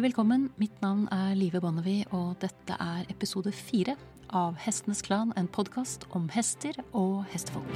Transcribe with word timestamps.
Hjertelig 0.00 0.14
velkommen. 0.14 0.44
Mitt 0.56 0.78
navn 0.80 1.02
er 1.12 1.34
Live 1.36 1.60
Bonnevie, 1.60 2.06
og 2.16 2.38
dette 2.40 2.72
er 2.72 3.02
episode 3.12 3.50
fire 3.52 3.98
av 4.32 4.54
Hestenes 4.56 5.02
Klan, 5.04 5.34
en 5.36 5.44
podkast 5.44 6.06
om 6.16 6.30
hester 6.32 6.78
og 6.96 7.26
hestefolk. 7.28 7.68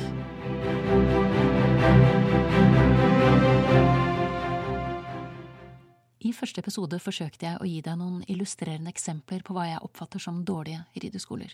I 6.25 6.33
første 6.33 6.65
episode 6.65 7.03
forsøkte 7.05 7.45
jeg 7.45 7.61
å 7.61 7.69
gi 7.69 7.83
deg 7.85 8.01
noen 8.01 8.25
illustrerende 8.25 8.95
eksempler 8.95 9.45
på 9.45 9.53
hva 9.53 9.69
jeg 9.75 9.85
oppfatter 9.85 10.25
som 10.25 10.41
dårlige 10.49 10.81
rideskoler. 10.97 11.53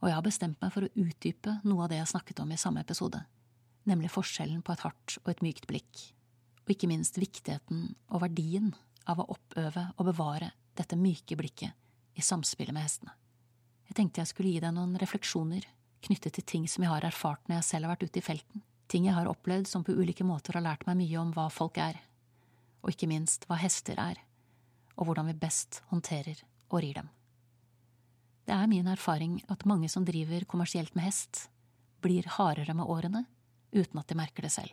Og 0.00 0.08
jeg 0.08 0.16
har 0.16 0.24
bestemt 0.24 0.64
meg 0.64 0.72
for 0.72 0.88
å 0.88 0.92
utdype 1.04 1.58
noe 1.68 1.84
av 1.84 1.92
det 1.92 2.00
jeg 2.00 2.14
snakket 2.14 2.40
om 2.40 2.56
i 2.56 2.60
samme 2.64 2.88
episode, 2.88 3.20
nemlig 3.84 4.14
forskjellen 4.16 4.64
på 4.64 4.72
et 4.72 4.88
hardt 4.88 5.20
og 5.26 5.34
et 5.34 5.44
mykt 5.44 5.68
blikk, 5.68 6.08
og 6.64 6.72
ikke 6.72 6.88
minst 6.88 7.20
viktigheten 7.20 7.90
og 8.08 8.24
verdien 8.24 8.72
av 9.10 9.22
å 9.22 9.28
oppøve 9.34 9.88
og 9.96 10.08
bevare 10.08 10.50
dette 10.76 10.98
myke 10.98 11.38
blikket 11.38 11.72
i 12.16 12.24
samspillet 12.24 12.74
med 12.74 12.86
hestene. 12.86 13.14
Jeg 13.86 13.98
tenkte 13.98 14.22
jeg 14.22 14.32
skulle 14.32 14.52
gi 14.54 14.62
deg 14.62 14.74
noen 14.74 14.96
refleksjoner 15.00 15.66
knyttet 16.06 16.36
til 16.36 16.46
ting 16.46 16.64
som 16.70 16.84
jeg 16.84 16.92
har 16.92 17.06
erfart 17.06 17.46
når 17.46 17.60
jeg 17.60 17.68
selv 17.70 17.86
har 17.86 17.94
vært 17.94 18.08
ute 18.08 18.20
i 18.20 18.24
felten, 18.24 18.62
ting 18.90 19.08
jeg 19.08 19.16
har 19.16 19.30
opplevd 19.30 19.68
som 19.70 19.84
på 19.86 19.94
ulike 19.96 20.26
måter 20.26 20.58
har 20.58 20.66
lært 20.66 20.86
meg 20.88 20.98
mye 21.00 21.18
om 21.20 21.32
hva 21.34 21.48
folk 21.52 21.78
er, 21.82 21.98
og 22.82 22.92
ikke 22.92 23.10
minst 23.10 23.46
hva 23.48 23.58
hester 23.60 23.98
er, 23.98 24.20
og 24.96 25.08
hvordan 25.08 25.30
vi 25.30 25.38
best 25.38 25.82
håndterer 25.90 26.42
og 26.70 26.80
rir 26.82 27.00
dem. 27.00 27.10
Det 28.46 28.54
er 28.54 28.70
min 28.70 28.86
erfaring 28.86 29.40
at 29.50 29.66
mange 29.66 29.90
som 29.90 30.06
driver 30.06 30.46
kommersielt 30.46 30.94
med 30.94 31.08
hest, 31.08 31.48
blir 32.02 32.28
hardere 32.36 32.74
med 32.78 32.86
årene 32.86 33.24
uten 33.74 33.98
at 33.98 34.06
de 34.08 34.18
merker 34.18 34.46
det 34.46 34.52
selv. 34.54 34.70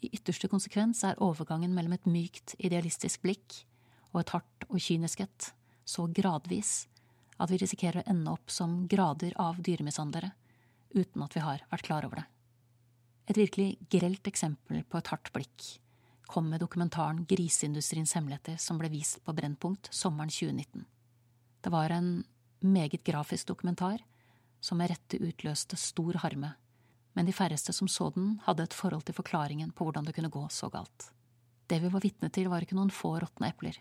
I 0.00 0.10
ytterste 0.14 0.48
konsekvens 0.50 1.02
er 1.04 1.18
overgangen 1.24 1.74
mellom 1.74 1.96
et 1.96 2.06
mykt, 2.06 2.54
idealistisk 2.58 3.24
blikk 3.24 3.62
og 4.12 4.22
et 4.22 4.32
hardt 4.34 4.68
og 4.68 4.78
kynisk 4.80 5.24
et 5.24 5.50
så 5.88 6.06
gradvis 6.14 6.86
at 7.38 7.50
vi 7.50 7.58
risikerer 7.60 8.02
å 8.02 8.10
ende 8.10 8.34
opp 8.34 8.50
som 8.52 8.84
grader 8.90 9.34
av 9.40 9.58
dyremishandlere 9.62 10.30
uten 10.94 11.24
at 11.24 11.34
vi 11.36 11.42
har 11.44 11.64
vært 11.70 11.86
klar 11.86 12.06
over 12.06 12.22
det. 12.22 12.26
Et 13.28 13.36
virkelig 13.36 13.76
grelt 13.92 14.30
eksempel 14.30 14.82
på 14.88 14.98
et 14.98 15.10
hardt 15.12 15.32
blikk 15.34 15.66
kom 16.28 16.48
med 16.52 16.60
dokumentaren 16.60 17.24
Griseindustriens 17.28 18.12
hemmeligheter 18.16 18.58
som 18.60 18.78
ble 18.80 18.90
vist 18.92 19.20
på 19.24 19.32
Brennpunkt 19.36 19.88
sommeren 19.94 20.30
2019. 20.32 20.84
Det 21.64 21.72
var 21.72 21.92
en 21.92 22.22
meget 22.60 23.04
grafisk 23.04 23.48
dokumentar 23.48 24.02
som 24.60 24.80
med 24.80 24.90
rette 24.92 25.20
utløste 25.22 25.78
stor 25.80 26.18
harme, 26.24 26.52
men 27.16 27.26
de 27.26 27.34
færreste 27.34 27.72
som 27.72 27.88
så 27.88 28.10
den, 28.14 28.38
hadde 28.44 28.66
et 28.68 28.76
forhold 28.76 29.06
til 29.06 29.16
forklaringen 29.16 29.70
på 29.72 29.86
hvordan 29.86 30.06
det 30.06 30.14
kunne 30.16 30.32
gå 30.32 30.44
så 30.52 30.70
galt. 30.72 31.10
Det 31.68 31.80
vi 31.82 31.90
var 31.92 32.04
vitne 32.04 32.30
til, 32.32 32.48
var 32.48 32.64
ikke 32.64 32.76
noen 32.78 32.92
få 32.94 33.18
råtne 33.20 33.50
epler. 33.50 33.76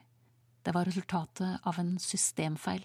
Det 0.63 0.73
var 0.75 0.87
resultatet 0.87 1.63
av 1.63 1.79
en 1.79 1.95
systemfeil 2.01 2.83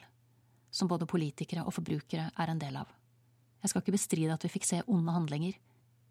som 0.73 0.89
både 0.89 1.09
politikere 1.11 1.65
og 1.67 1.75
forbrukere 1.77 2.31
er 2.39 2.53
en 2.53 2.61
del 2.61 2.79
av. 2.81 2.89
Jeg 3.63 3.71
skal 3.71 3.83
ikke 3.83 3.97
bestride 3.97 4.35
at 4.35 4.45
vi 4.47 4.51
fikk 4.55 4.67
se 4.67 4.81
onde 4.87 5.15
handlinger, 5.15 5.57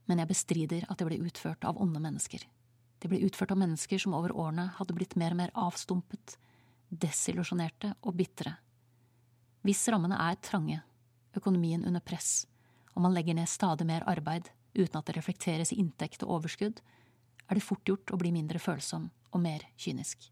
men 0.07 0.21
jeg 0.21 0.29
bestrider 0.29 0.85
at 0.88 0.99
det 0.99 1.07
ble 1.07 1.21
utført 1.25 1.66
av 1.67 1.79
onde 1.81 2.01
mennesker. 2.03 2.43
De 3.01 3.09
ble 3.09 3.23
utført 3.25 3.51
av 3.55 3.59
mennesker 3.61 4.01
som 4.01 4.13
over 4.13 4.33
årene 4.35 4.67
hadde 4.77 4.95
blitt 4.95 5.17
mer 5.19 5.33
og 5.33 5.39
mer 5.41 5.53
avstumpet, 5.57 6.35
desillusjonerte 6.91 7.95
og 8.03 8.16
bitre. 8.19 8.53
Hvis 9.66 9.88
rammene 9.93 10.19
er 10.19 10.38
trange, 10.43 10.81
økonomien 11.38 11.85
under 11.88 12.03
press, 12.03 12.45
og 12.95 13.06
man 13.06 13.16
legger 13.16 13.38
ned 13.38 13.50
stadig 13.50 13.88
mer 13.88 14.06
arbeid 14.09 14.52
uten 14.75 14.97
at 14.97 15.08
det 15.08 15.17
reflekteres 15.17 15.73
i 15.73 15.80
inntekt 15.81 16.23
og 16.23 16.38
overskudd, 16.38 16.81
er 17.47 17.58
det 17.58 17.66
fort 17.66 17.84
gjort 17.88 18.14
å 18.14 18.20
bli 18.20 18.31
mindre 18.31 18.59
følsom 18.59 19.09
og 19.31 19.44
mer 19.44 19.66
kynisk. 19.80 20.30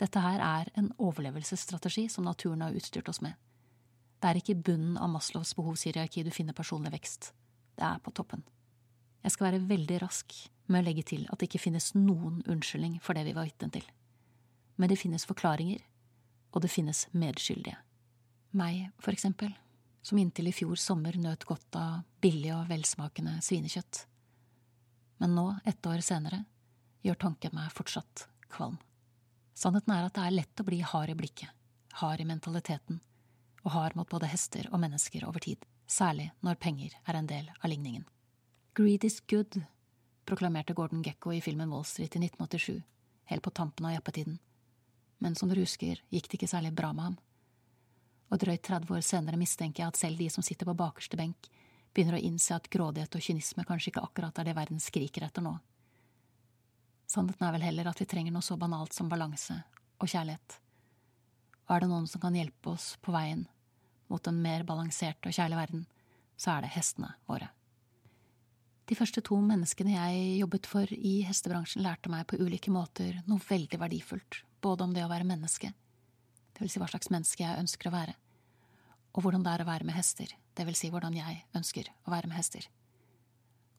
Dette 0.00 0.22
her 0.24 0.40
er 0.40 0.70
en 0.80 0.90
overlevelsesstrategi 0.98 2.08
som 2.08 2.24
naturen 2.24 2.64
har 2.64 2.74
utstyrt 2.76 3.10
oss 3.12 3.20
med. 3.22 3.36
Det 4.20 4.28
er 4.28 4.40
ikke 4.40 4.54
i 4.56 4.62
bunnen 4.68 4.96
av 5.00 5.10
Maslows 5.12 5.52
behovshierarki 5.56 6.24
du 6.24 6.32
finner 6.32 6.56
personlig 6.56 6.92
vekst. 6.94 7.30
Det 7.76 7.84
er 7.86 8.00
på 8.04 8.12
toppen. 8.16 8.42
Jeg 9.24 9.34
skal 9.34 9.50
være 9.50 9.62
veldig 9.68 10.00
rask 10.02 10.34
med 10.70 10.82
å 10.82 10.86
legge 10.86 11.04
til 11.12 11.26
at 11.28 11.40
det 11.40 11.50
ikke 11.50 11.62
finnes 11.66 11.92
noen 11.96 12.40
unnskyldning 12.48 12.98
for 13.04 13.16
det 13.16 13.26
vi 13.28 13.36
var 13.36 13.48
vitne 13.48 13.70
til. 13.72 13.84
Men 14.80 14.88
det 14.88 15.00
finnes 15.00 15.26
forklaringer, 15.28 15.82
og 16.52 16.64
det 16.64 16.72
finnes 16.72 17.06
medskyldige. 17.12 17.76
Meg, 18.56 18.88
for 18.98 19.14
eksempel, 19.14 19.52
som 20.02 20.18
inntil 20.18 20.48
i 20.48 20.54
fjor 20.54 20.76
sommer 20.80 21.16
nøt 21.20 21.44
godt 21.48 21.76
av 21.76 22.00
billig 22.22 22.52
og 22.56 22.68
velsmakende 22.70 23.38
svinekjøtt. 23.44 24.04
Men 25.20 25.34
nå, 25.36 25.46
ett 25.68 25.86
år 25.86 26.00
senere, 26.04 26.44
gjør 27.04 27.18
tanken 27.26 27.52
meg 27.56 27.72
fortsatt 27.74 28.26
kvalm. 28.52 28.78
Sannheten 29.56 29.92
er 29.92 30.06
at 30.06 30.16
det 30.16 30.24
er 30.24 30.36
lett 30.38 30.62
å 30.62 30.64
bli 30.64 30.80
hard 30.80 31.12
i 31.12 31.16
blikket, 31.18 31.50
hard 32.00 32.22
i 32.22 32.28
mentaliteten, 32.28 33.00
og 33.64 33.74
hard 33.74 33.96
mot 33.98 34.08
både 34.08 34.30
hester 34.32 34.68
og 34.72 34.80
mennesker 34.80 35.26
over 35.28 35.44
tid, 35.44 35.66
særlig 35.84 36.30
når 36.40 36.60
penger 36.62 36.96
er 37.04 37.18
en 37.18 37.28
del 37.28 37.50
av 37.58 37.68
ligningen. 37.68 38.06
Greed 38.76 39.04
is 39.04 39.20
good, 39.28 39.60
proklamerte 40.24 40.76
Gordon 40.78 41.02
Gekko 41.04 41.34
i 41.36 41.42
filmen 41.44 41.72
Wall 41.74 41.84
Street 41.84 42.16
i 42.16 42.22
1987, 42.24 42.80
helt 43.32 43.44
på 43.44 43.52
tampen 43.52 43.90
av 43.90 43.98
jappetiden. 43.98 44.38
Men 45.20 45.36
som 45.36 45.50
du 45.50 45.58
husker, 45.58 46.00
gikk 46.08 46.30
det 46.30 46.38
ikke 46.38 46.48
særlig 46.54 46.72
bra 46.72 46.94
med 46.96 47.10
ham. 47.10 47.18
Og 48.30 48.38
drøyt 48.38 48.62
30 48.62 48.94
år 48.94 49.02
senere 49.04 49.38
mistenker 49.40 49.82
jeg 49.82 49.92
at 49.92 49.98
selv 49.98 50.20
de 50.20 50.28
som 50.30 50.44
sitter 50.46 50.68
på 50.68 50.76
bakerste 50.78 51.18
benk, 51.18 51.50
begynner 51.94 52.18
å 52.18 52.22
innse 52.22 52.54
at 52.54 52.70
grådighet 52.70 53.16
og 53.18 53.24
kynisme 53.24 53.66
kanskje 53.66 53.90
ikke 53.90 54.04
akkurat 54.06 54.38
er 54.38 54.46
det 54.46 54.56
verden 54.58 54.82
skriker 54.82 55.26
etter 55.26 55.42
nå. 55.42 55.56
Sannheten 57.10 57.46
er 57.46 57.54
vel 57.56 57.66
heller 57.66 57.90
at 57.90 57.98
vi 57.98 58.06
trenger 58.06 58.34
noe 58.34 58.46
så 58.46 58.54
banalt 58.58 58.94
som 58.94 59.08
balanse 59.10 59.56
og 59.98 60.06
kjærlighet. 60.06 60.60
Og 61.66 61.74
er 61.74 61.82
det 61.82 61.90
noen 61.90 62.06
som 62.10 62.22
kan 62.22 62.36
hjelpe 62.38 62.76
oss 62.76 62.92
på 63.02 63.14
veien 63.14 63.48
mot 64.10 64.26
en 64.26 64.38
mer 64.42 64.62
balansert 64.66 65.26
og 65.26 65.34
kjærlig 65.34 65.58
verden, 65.58 65.82
så 66.38 66.56
er 66.56 66.64
det 66.64 66.74
hestene 66.74 67.12
våre. 67.30 67.50
De 68.90 68.96
første 68.98 69.22
to 69.22 69.36
menneskene 69.38 69.94
jeg 69.94 70.38
jobbet 70.40 70.66
for 70.66 70.94
i 70.94 71.20
hestebransjen, 71.22 71.84
lærte 71.86 72.10
meg 72.10 72.24
på 72.26 72.40
ulike 72.42 72.72
måter 72.74 73.20
noe 73.30 73.42
veldig 73.42 73.78
verdifullt, 73.78 74.40
både 74.62 74.86
om 74.86 74.94
det 74.96 75.04
å 75.06 75.10
være 75.12 75.28
menneske, 75.28 75.70
det 76.60 76.66
vil 76.66 76.72
si 76.74 76.80
hva 76.82 76.90
slags 76.92 77.08
menneske 77.08 77.40
jeg 77.40 77.56
ønsker 77.56 77.88
å 77.88 77.94
være, 77.94 78.12
og 79.16 79.24
hvordan 79.24 79.46
det 79.46 79.54
er 79.54 79.62
å 79.64 79.68
være 79.70 79.86
med 79.88 79.96
hester, 79.96 80.28
det 80.28 80.66
vil 80.68 80.76
si 80.76 80.90
hvordan 80.92 81.14
jeg 81.16 81.38
ønsker 81.56 81.86
å 82.04 82.12
være 82.12 82.28
med 82.28 82.36
hester. 82.36 82.66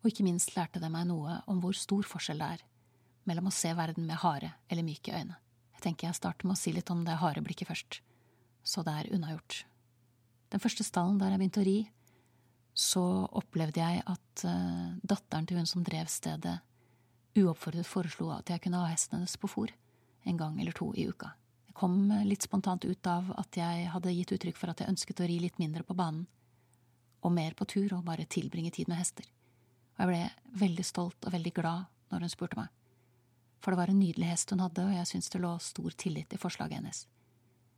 Og 0.02 0.10
ikke 0.10 0.26
minst 0.26 0.56
lærte 0.56 0.82
det 0.82 0.90
meg 0.90 1.06
noe 1.06 1.36
om 1.46 1.60
hvor 1.62 1.78
stor 1.78 2.08
forskjell 2.10 2.42
det 2.42 2.48
er 2.56 2.64
mellom 3.30 3.52
å 3.52 3.54
se 3.54 3.70
verden 3.78 4.08
med 4.08 4.18
harde 4.24 4.50
eller 4.66 4.88
myke 4.88 5.14
øyne. 5.14 5.38
Jeg 5.76 5.84
tenker 5.86 6.08
jeg 6.08 6.18
starter 6.18 6.50
med 6.50 6.58
å 6.58 6.62
si 6.64 6.74
litt 6.74 6.90
om 6.90 7.04
det 7.06 7.20
harde 7.22 7.44
blikket 7.46 7.70
først, 7.70 8.00
så 8.66 8.82
det 8.88 8.96
er 8.98 9.12
unnagjort. 9.14 9.60
Den 10.50 10.64
første 10.64 10.86
stallen 10.88 11.22
der 11.22 11.36
jeg 11.36 11.44
begynte 11.44 11.62
å 11.62 11.68
ri, 11.68 11.78
så 12.74 13.04
opplevde 13.30 13.84
jeg 13.84 14.02
at 14.10 14.46
uh, 14.48 14.98
datteren 15.06 15.46
til 15.46 15.62
hun 15.62 15.70
som 15.70 15.86
drev 15.86 16.10
stedet, 16.10 16.58
uoppfordret 17.38 17.86
foreslo 17.86 18.32
at 18.34 18.50
jeg 18.50 18.66
kunne 18.66 18.82
ha 18.82 18.90
hesten 18.90 19.20
hennes 19.20 19.38
på 19.38 19.54
fôr 19.54 19.70
en 20.26 20.42
gang 20.42 20.58
eller 20.58 20.74
to 20.74 20.90
i 20.98 21.06
uka. 21.08 21.36
Kom 21.74 22.12
litt 22.26 22.44
spontant 22.44 22.86
ut 22.86 23.08
av 23.08 23.32
at 23.40 23.58
jeg 23.58 23.88
hadde 23.94 24.14
gitt 24.16 24.34
uttrykk 24.36 24.58
for 24.60 24.72
at 24.72 24.82
jeg 24.82 24.92
ønsket 24.92 25.22
å 25.24 25.28
ri 25.30 25.38
litt 25.44 25.60
mindre 25.62 25.86
på 25.88 25.96
banen, 25.98 26.26
og 27.22 27.34
mer 27.36 27.54
på 27.54 27.68
tur 27.70 27.94
og 27.96 28.06
bare 28.08 28.26
tilbringe 28.26 28.74
tid 28.74 28.90
med 28.90 29.00
hester. 29.00 29.28
Og 29.96 30.04
jeg 30.04 30.10
ble 30.10 30.62
veldig 30.66 30.86
stolt 30.86 31.28
og 31.28 31.36
veldig 31.36 31.54
glad 31.56 31.86
når 32.12 32.26
hun 32.26 32.34
spurte 32.34 32.60
meg. 32.60 32.72
For 33.62 33.72
det 33.72 33.78
var 33.78 33.92
en 33.94 34.02
nydelig 34.02 34.32
hest 34.32 34.52
hun 34.52 34.64
hadde, 34.64 34.88
og 34.88 34.96
jeg 34.96 35.08
syntes 35.08 35.30
det 35.30 35.42
lå 35.44 35.52
stor 35.62 35.98
tillit 36.02 36.34
i 36.34 36.40
forslaget 36.42 36.80
hennes. 36.80 37.06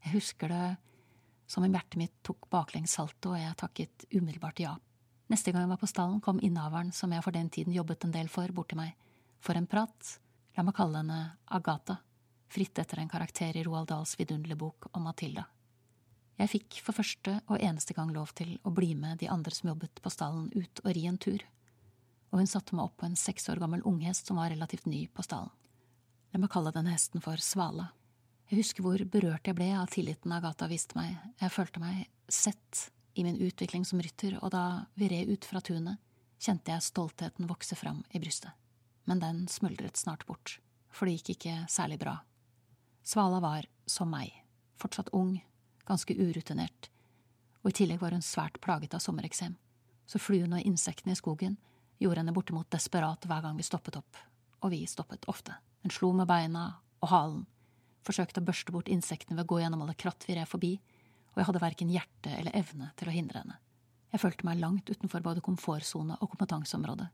Jeg 0.06 0.16
husker 0.16 0.52
det 0.52 0.66
som 1.52 1.66
om 1.66 1.76
hjertet 1.76 2.00
mitt 2.00 2.16
tok 2.24 2.48
baklengs 2.52 2.96
salto, 2.96 3.34
og 3.34 3.42
jeg 3.42 3.60
takket 3.60 4.06
umiddelbart 4.14 4.64
ja. 4.64 4.78
Neste 5.32 5.52
gang 5.52 5.66
jeg 5.66 5.74
var 5.74 5.82
på 5.82 5.92
stallen, 5.92 6.22
kom 6.24 6.40
innehaveren, 6.40 6.94
som 6.96 7.12
jeg 7.12 7.24
for 7.26 7.36
den 7.36 7.52
tiden 7.52 7.76
jobbet 7.76 8.08
en 8.08 8.16
del 8.16 8.32
for, 8.32 8.48
bort 8.56 8.72
til 8.72 8.80
meg, 8.80 8.96
for 9.44 9.60
en 9.60 9.68
prat, 9.68 10.16
la 10.56 10.64
meg 10.64 10.76
kalle 10.78 11.04
henne 11.04 11.20
Agatha, 11.52 12.00
fritt 12.54 12.78
etter 12.80 13.02
en 13.02 13.10
karakter 13.10 13.58
i 13.58 13.64
Roald 13.66 13.90
Dahls 13.90 14.14
vidunderlige 14.20 14.90
om 14.94 15.08
Matilda. 15.08 15.48
Jeg 16.38 16.50
fikk 16.50 16.80
for 16.86 16.98
første 16.98 17.36
og 17.48 17.62
eneste 17.62 17.94
gang 17.98 18.12
lov 18.14 18.34
til 18.38 18.56
å 18.66 18.74
bli 18.74 18.94
med 18.98 19.20
de 19.22 19.30
andre 19.30 19.54
som 19.54 19.70
jobbet 19.72 20.02
på 20.02 20.12
stallen, 20.14 20.50
ut 20.54 20.82
og 20.84 20.94
ri 20.96 21.06
en 21.10 21.20
tur, 21.22 21.44
og 22.34 22.42
hun 22.42 22.50
satte 22.50 22.74
meg 22.74 22.88
opp 22.88 22.98
på 23.02 23.06
en 23.06 23.18
seks 23.20 23.46
år 23.54 23.62
gammel 23.62 23.84
unghest 23.90 24.30
som 24.30 24.40
var 24.42 24.50
relativt 24.54 24.88
ny 24.90 25.06
på 25.14 25.26
stallen. 25.26 25.54
La 26.34 26.42
meg 26.42 26.50
kalle 26.50 26.74
denne 26.74 26.94
hesten 26.96 27.22
for 27.22 27.38
Svala. 27.38 27.92
Jeg 28.50 28.64
husker 28.64 28.86
hvor 28.86 29.02
berørt 29.06 29.46
jeg 29.46 29.58
ble 29.58 29.70
av 29.78 29.92
tilliten 29.94 30.34
Agatha 30.34 30.66
viste 30.70 30.98
meg, 30.98 31.14
jeg 31.42 31.54
følte 31.54 31.82
meg 31.82 32.08
sett 32.26 32.88
i 33.14 33.26
min 33.26 33.38
utvikling 33.38 33.86
som 33.86 34.02
rytter, 34.02 34.40
og 34.42 34.50
da 34.54 34.86
vi 34.98 35.10
red 35.14 35.30
ut 35.30 35.46
fra 35.46 35.62
tunet, 35.62 36.02
kjente 36.42 36.74
jeg 36.74 36.86
stoltheten 36.86 37.50
vokse 37.50 37.78
fram 37.78 38.02
i 38.10 38.22
brystet. 38.22 38.52
Men 39.06 39.22
den 39.22 39.46
smuldret 39.52 40.00
snart 40.00 40.26
bort, 40.26 40.58
for 40.90 41.06
det 41.06 41.20
gikk 41.20 41.36
ikke 41.38 41.58
særlig 41.70 42.02
bra. 42.02 42.18
Svala 43.04 43.40
var, 43.44 43.66
som 43.86 44.08
meg, 44.12 44.32
fortsatt 44.80 45.10
ung, 45.12 45.36
ganske 45.84 46.16
urutinert, 46.16 46.88
og 47.64 47.72
i 47.72 47.76
tillegg 47.76 48.00
var 48.00 48.16
hun 48.16 48.24
svært 48.24 48.62
plaget 48.64 48.96
av 48.96 49.04
sommereksem, 49.04 49.58
så 50.08 50.20
fluene 50.20 50.62
og 50.62 50.68
insektene 50.68 51.12
i 51.12 51.20
skogen 51.20 51.58
gjorde 52.00 52.22
henne 52.22 52.36
bortimot 52.36 52.70
desperat 52.72 53.28
hver 53.28 53.44
gang 53.44 53.60
vi 53.60 53.66
stoppet 53.68 53.98
opp, 54.00 54.20
og 54.64 54.72
vi 54.72 54.86
stoppet 54.88 55.28
ofte. 55.28 55.56
Hun 55.84 55.92
slo 55.92 56.14
med 56.16 56.30
beina 56.32 56.64
og 57.04 57.12
halen, 57.12 57.42
forsøkte 58.08 58.40
å 58.40 58.48
børste 58.48 58.72
bort 58.76 58.92
insektene 58.92 59.36
ved 59.36 59.50
å 59.50 59.52
gå 59.52 59.60
gjennom 59.60 59.84
alle 59.84 59.98
kratt 60.00 60.24
vi 60.28 60.38
red 60.40 60.48
forbi, 60.48 60.78
og 61.34 61.42
jeg 61.42 61.50
hadde 61.50 61.64
verken 61.64 61.92
hjerte 61.92 62.38
eller 62.38 62.56
evne 62.56 62.94
til 63.00 63.12
å 63.12 63.16
hindre 63.16 63.44
henne. 63.44 63.60
Jeg 64.14 64.24
følte 64.24 64.48
meg 64.48 64.64
langt 64.64 64.88
utenfor 64.88 65.24
både 65.26 65.44
komfortsone 65.44 66.22
og 66.22 66.32
kompetanseområde, 66.32 67.10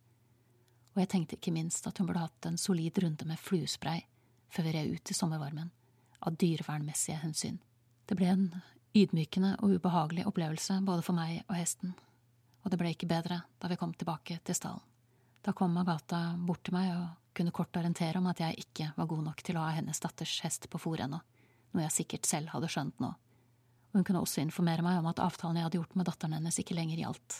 og 0.93 1.01
jeg 1.01 1.09
tenkte 1.09 1.37
ikke 1.37 1.55
minst 1.55 1.85
at 1.89 1.97
hun 1.97 2.09
burde 2.09 2.27
hatt 2.27 2.45
en 2.45 2.61
solid 2.61 2.97
runde 3.01 3.25
med 3.25 3.41
fluespray 3.41 4.05
før 4.49 4.65
vi 4.65 4.73
red 4.73 4.97
ut 4.97 5.11
i 5.13 5.15
sommervarmen, 5.15 5.69
av 6.19 6.35
dyrevernmessige 6.39 7.21
hensyn. 7.23 7.59
Det 8.05 8.17
ble 8.17 8.29
en 8.33 8.45
ydmykende 8.97 9.55
og 9.63 9.77
ubehagelig 9.77 10.25
opplevelse 10.29 10.79
både 10.85 11.05
for 11.05 11.17
meg 11.17 11.43
og 11.47 11.55
hesten, 11.57 11.93
og 12.63 12.71
det 12.71 12.79
ble 12.81 12.93
ikke 12.93 13.09
bedre 13.09 13.41
da 13.61 13.69
vi 13.71 13.77
kom 13.79 13.93
tilbake 13.93 14.39
til 14.43 14.57
stallen. 14.57 14.83
Da 15.45 15.53
kom 15.55 15.77
Agatha 15.79 16.33
bort 16.35 16.65
til 16.67 16.75
meg 16.75 16.91
og 16.91 17.33
kunne 17.37 17.53
kort 17.55 17.77
orientere 17.79 18.19
om 18.19 18.27
at 18.27 18.41
jeg 18.43 18.65
ikke 18.65 18.89
var 18.97 19.07
god 19.07 19.23
nok 19.29 19.43
til 19.45 19.55
å 19.55 19.63
ha 19.63 19.75
hennes 19.77 20.01
datters 20.03 20.33
hest 20.43 20.67
på 20.69 20.81
fòr 20.81 21.05
ennå, 21.05 21.21
noe 21.71 21.85
jeg 21.85 21.95
sikkert 22.01 22.27
selv 22.27 22.51
hadde 22.51 22.71
skjønt 22.71 22.99
nå, 22.99 23.13
og 23.89 23.95
hun 23.95 24.05
kunne 24.05 24.23
også 24.25 24.43
informere 24.43 24.83
meg 24.85 24.99
om 24.99 25.07
at 25.09 25.21
avtalen 25.23 25.61
jeg 25.61 25.69
hadde 25.69 25.79
gjort 25.79 25.95
med 25.95 26.09
datteren 26.09 26.35
hennes, 26.35 26.59
ikke 26.59 26.75
lenger 26.77 26.99
gjaldt. 27.05 27.39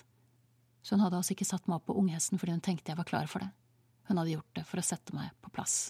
Så 0.81 0.95
hun 0.95 1.03
hadde 1.03 1.19
altså 1.19 1.35
ikke 1.35 1.49
satt 1.49 1.67
meg 1.67 1.81
opp 1.81 1.89
på 1.89 1.97
unghesten 1.99 2.39
fordi 2.39 2.55
hun 2.55 2.63
tenkte 2.63 2.93
jeg 2.93 3.01
var 3.01 3.09
klar 3.09 3.27
for 3.27 3.43
det, 3.43 3.51
hun 4.07 4.21
hadde 4.21 4.37
gjort 4.37 4.55
det 4.55 4.65
for 4.69 4.81
å 4.81 4.85
sette 4.85 5.17
meg 5.17 5.33
på 5.43 5.51
plass. 5.53 5.89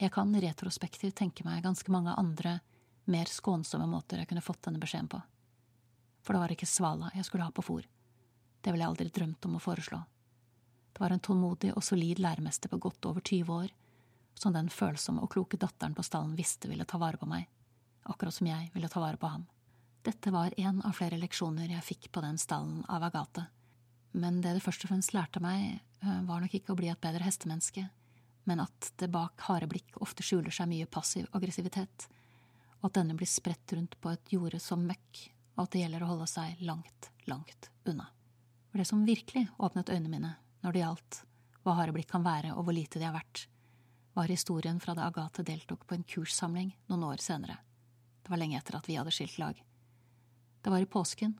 Jeg 0.00 0.14
kan 0.14 0.32
retrospektivt 0.32 1.18
tenke 1.18 1.44
meg 1.44 1.60
ganske 1.64 1.92
mange 1.92 2.14
andre, 2.16 2.60
mer 3.04 3.28
skånsomme 3.28 3.84
måter 3.90 4.22
jeg 4.22 4.30
kunne 4.30 4.44
fått 4.44 4.62
denne 4.64 4.80
beskjeden 4.80 5.10
på. 5.12 5.20
For 6.24 6.32
det 6.32 6.40
var 6.40 6.54
ikke 6.54 6.68
Svala 6.68 7.10
jeg 7.12 7.26
skulle 7.28 7.44
ha 7.44 7.52
på 7.52 7.64
fòr. 7.64 7.84
Det 8.60 8.72
ville 8.72 8.84
jeg 8.84 8.92
aldri 8.94 9.12
drømt 9.12 9.44
om 9.48 9.58
å 9.58 9.60
foreslå. 9.60 10.00
Det 10.92 11.04
var 11.04 11.12
en 11.12 11.20
tålmodig 11.20 11.74
og 11.74 11.84
solid 11.84 12.20
læremester 12.20 12.72
på 12.72 12.80
godt 12.80 13.10
over 13.10 13.20
20 13.20 13.52
år, 13.52 13.76
som 14.40 14.56
den 14.56 14.72
følsomme 14.72 15.20
og 15.20 15.32
kloke 15.36 15.60
datteren 15.60 15.94
på 15.96 16.04
stallen 16.06 16.32
visste 16.38 16.68
ville 16.68 16.88
ta 16.88 17.00
vare 17.00 17.20
på 17.20 17.28
meg, 17.28 17.44
akkurat 18.08 18.34
som 18.34 18.48
jeg 18.48 18.72
ville 18.72 18.88
ta 18.88 19.04
vare 19.04 19.20
på 19.20 19.28
ham. 19.28 19.46
Dette 20.00 20.32
var 20.32 20.56
en 20.56 20.80
av 20.80 20.96
flere 20.96 21.20
leksjoner 21.20 21.74
jeg 21.74 21.88
fikk 21.92 22.12
på 22.12 22.24
den 22.24 22.40
stallen 22.40 22.86
av 22.88 23.04
Agathe, 23.04 23.50
men 24.16 24.40
det 24.40 24.56
det 24.56 24.64
først 24.64 24.86
og 24.86 24.94
fremst 24.94 25.12
lærte 25.12 25.44
meg, 25.44 25.82
eh, 26.00 26.20
var 26.24 26.40
nok 26.40 26.56
ikke 26.56 26.72
å 26.72 26.78
bli 26.80 26.88
et 26.88 27.00
bedre 27.00 27.24
hestemenneske, 27.28 27.90
men 28.50 28.64
at 28.64 28.88
det 28.98 29.06
bak 29.14 29.44
harde 29.46 29.68
blikk 29.70 30.00
ofte 30.02 30.24
skjuler 30.26 30.50
seg 30.50 30.66
mye 30.72 30.88
passiv 30.90 31.28
aggressivitet, 31.38 32.08
og 32.80 32.88
at 32.88 32.96
denne 32.98 33.14
blir 33.14 33.30
spredt 33.30 33.76
rundt 33.76 33.94
på 34.02 34.10
et 34.10 34.32
jorde 34.34 34.58
som 34.58 34.82
møkk, 34.82 35.20
og 35.54 35.62
at 35.62 35.74
det 35.76 35.84
gjelder 35.84 36.02
å 36.02 36.08
holde 36.10 36.26
seg 36.26 36.64
langt, 36.66 37.12
langt 37.30 37.70
unna. 37.86 38.08
Det 38.72 38.82
det 38.82 38.88
som 38.90 39.06
virkelig 39.06 39.44
åpnet 39.58 39.90
øynene 39.94 40.10
mine 40.10 40.32
når 40.64 40.74
det 40.74 40.82
gjaldt 40.82 41.20
hva 41.62 41.76
harde 41.78 41.94
blikk 41.94 42.10
kan 42.10 42.26
være 42.26 42.56
og 42.56 42.64
hvor 42.66 42.74
lite 42.74 42.98
de 42.98 43.06
har 43.06 43.14
vært, 43.14 43.44
var 44.18 44.32
historien 44.32 44.80
fra 44.82 44.96
da 44.98 45.06
Agathe 45.06 45.44
deltok 45.46 45.86
på 45.86 45.94
en 45.94 46.06
kurssamling 46.08 46.72
noen 46.90 47.06
år 47.06 47.22
senere. 47.22 47.60
Det 48.22 48.32
var 48.32 48.40
lenge 48.40 48.58
etter 48.58 48.78
at 48.80 48.88
vi 48.90 48.96
hadde 48.98 49.14
skilt 49.14 49.38
lag. 49.38 49.60
Det 50.60 50.72
var 50.74 50.82
i 50.82 50.88
påsken, 50.90 51.36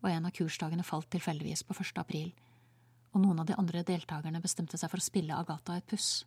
og 0.00 0.08
en 0.10 0.28
av 0.28 0.34
kursdagene 0.34 0.86
falt 0.86 1.10
tilfeldigvis 1.12 1.66
på 1.68 1.76
1. 1.76 1.92
april, 2.00 2.32
og 3.12 3.22
noen 3.22 3.42
av 3.42 3.48
de 3.48 3.56
andre 3.58 3.84
deltakerne 3.86 4.40
bestemte 4.42 4.78
seg 4.80 4.90
for 4.92 5.02
å 5.02 5.06
spille 5.06 5.36
Agatha 5.36 5.76
et 5.76 5.86
puss. 5.90 6.24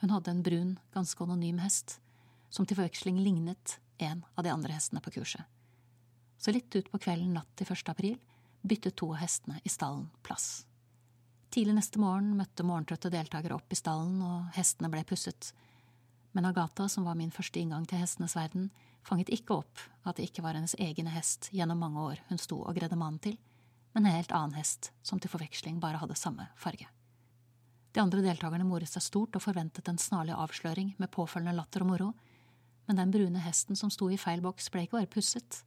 Hun 0.00 0.10
hadde 0.10 0.32
en 0.32 0.42
brun, 0.42 0.78
ganske 0.94 1.24
anonym 1.24 1.58
hest, 1.60 1.98
som 2.50 2.66
til 2.66 2.78
forveksling 2.78 3.20
lignet 3.20 3.78
en 4.00 4.24
av 4.34 4.44
de 4.44 4.52
andre 4.52 4.72
hestene 4.72 5.02
på 5.04 5.12
kurset. 5.18 5.44
Så 6.40 6.54
litt 6.56 6.72
utpå 6.74 6.98
kvelden 6.98 7.34
natt 7.36 7.50
til 7.56 7.68
1. 7.68 7.90
april 7.92 8.16
byttet 8.62 8.96
to 8.96 9.10
av 9.12 9.20
hestene 9.20 9.60
i 9.64 9.72
stallen 9.72 10.08
plass. 10.24 10.64
Tidlig 11.50 11.74
neste 11.76 12.00
morgen 12.00 12.36
møtte 12.38 12.64
morgentrøtte 12.64 13.10
deltakere 13.12 13.56
opp 13.58 13.72
i 13.72 13.78
stallen, 13.78 14.20
og 14.22 14.54
hestene 14.54 14.88
ble 14.92 15.02
pusset. 15.04 15.50
Men 16.32 16.46
Agatha, 16.46 16.86
som 16.88 17.04
var 17.04 17.18
min 17.18 17.34
første 17.34 17.60
inngang 17.60 17.88
til 17.90 18.00
hestenes 18.00 18.36
verden, 18.38 18.70
fanget 19.02 19.32
ikke 19.34 19.58
opp 19.58 19.82
at 20.06 20.16
det 20.16 20.28
ikke 20.28 20.44
var 20.46 20.54
hennes 20.56 20.76
egen 20.78 21.10
hest 21.10 21.50
gjennom 21.52 21.82
mange 21.82 22.06
år 22.12 22.22
hun 22.28 22.40
sto 22.40 22.60
og 22.62 22.76
gredde 22.78 22.96
mannen 22.96 23.18
til, 23.20 23.36
men 23.92 24.06
en 24.06 24.14
helt 24.14 24.32
annen 24.32 24.54
hest 24.54 24.92
som 25.02 25.18
til 25.18 25.32
forveksling 25.32 25.80
bare 25.82 25.98
hadde 25.98 26.18
samme 26.18 26.46
farge. 26.56 26.86
De 27.92 28.02
andre 28.02 28.22
deltakerne 28.22 28.66
moret 28.66 28.90
seg 28.90 29.02
stort 29.02 29.36
og 29.36 29.42
forventet 29.42 29.88
en 29.90 29.98
snarlig 29.98 30.36
avsløring 30.36 30.94
med 30.98 31.10
påfølgende 31.10 31.56
latter 31.56 31.82
og 31.84 31.90
moro, 31.90 32.10
men 32.86 32.98
den 32.98 33.10
brune 33.14 33.42
hesten 33.42 33.78
som 33.78 33.90
sto 33.90 34.08
i 34.10 34.18
feil 34.18 34.42
boks, 34.42 34.70
ble 34.70 34.84
ikke 34.86 34.98
bare 34.98 35.10
pusset, 35.10 35.62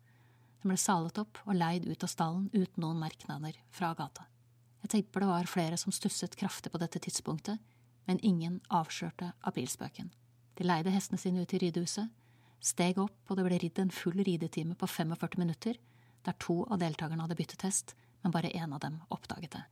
den 0.63 0.71
ble 0.71 0.79
salet 0.79 1.17
opp 1.19 1.41
og 1.43 1.57
leid 1.59 1.83
ut 1.89 2.05
av 2.05 2.11
stallen 2.11 2.47
uten 2.53 2.85
noen 2.85 3.01
merknader 3.01 3.57
fra 3.75 3.91
gata. 3.99 4.29
Jeg 4.83 4.91
tipper 4.93 5.23
det 5.23 5.29
var 5.29 5.49
flere 5.51 5.79
som 5.79 5.91
stusset 5.95 6.35
kraftig 6.39 6.71
på 6.71 6.79
dette 6.79 7.01
tidspunktet, 7.03 7.59
men 8.07 8.19
ingen 8.23 8.61
avslørte 8.71 9.33
aprilspøken. 9.43 10.11
De 10.55 10.67
leide 10.67 10.91
hestene 10.93 11.19
sine 11.19 11.43
ut 11.43 11.53
i 11.55 11.59
ridehuset, 11.59 12.07
steg 12.63 12.99
opp, 12.99 13.15
og 13.27 13.39
det 13.39 13.45
ble 13.47 13.59
ridd 13.59 13.83
en 13.83 13.91
full 13.91 14.15
ridetime 14.23 14.75
på 14.79 14.87
45 14.87 15.39
minutter, 15.43 15.79
der 16.23 16.39
to 16.39 16.61
av 16.71 16.79
deltakerne 16.79 17.27
hadde 17.27 17.39
byttet 17.39 17.67
hest, 17.67 17.95
men 18.23 18.31
bare 18.31 18.51
én 18.55 18.71
av 18.71 18.79
dem 18.83 19.01
oppdaget 19.11 19.57
det. 19.57 19.63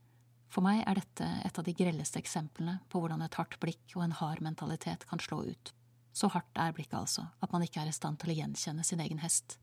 For 0.52 0.64
meg 0.64 0.82
er 0.84 1.00
dette 1.00 1.28
et 1.46 1.58
av 1.58 1.64
de 1.64 1.74
grelleste 1.76 2.20
eksemplene 2.20 2.78
på 2.92 3.00
hvordan 3.00 3.24
et 3.24 3.38
hardt 3.40 3.56
blikk 3.62 3.96
og 3.96 4.04
en 4.04 4.18
hard 4.18 4.42
mentalitet 4.44 5.06
kan 5.08 5.22
slå 5.22 5.40
ut. 5.48 5.72
Så 6.12 6.28
hardt 6.34 6.60
er 6.60 6.76
blikket 6.76 6.98
altså 6.98 7.24
at 7.40 7.54
man 7.54 7.64
ikke 7.64 7.80
er 7.80 7.88
i 7.88 7.96
stand 7.96 8.20
til 8.20 8.34
å 8.34 8.36
gjenkjenne 8.42 8.84
sin 8.84 9.00
egen 9.00 9.24
hest. 9.24 9.56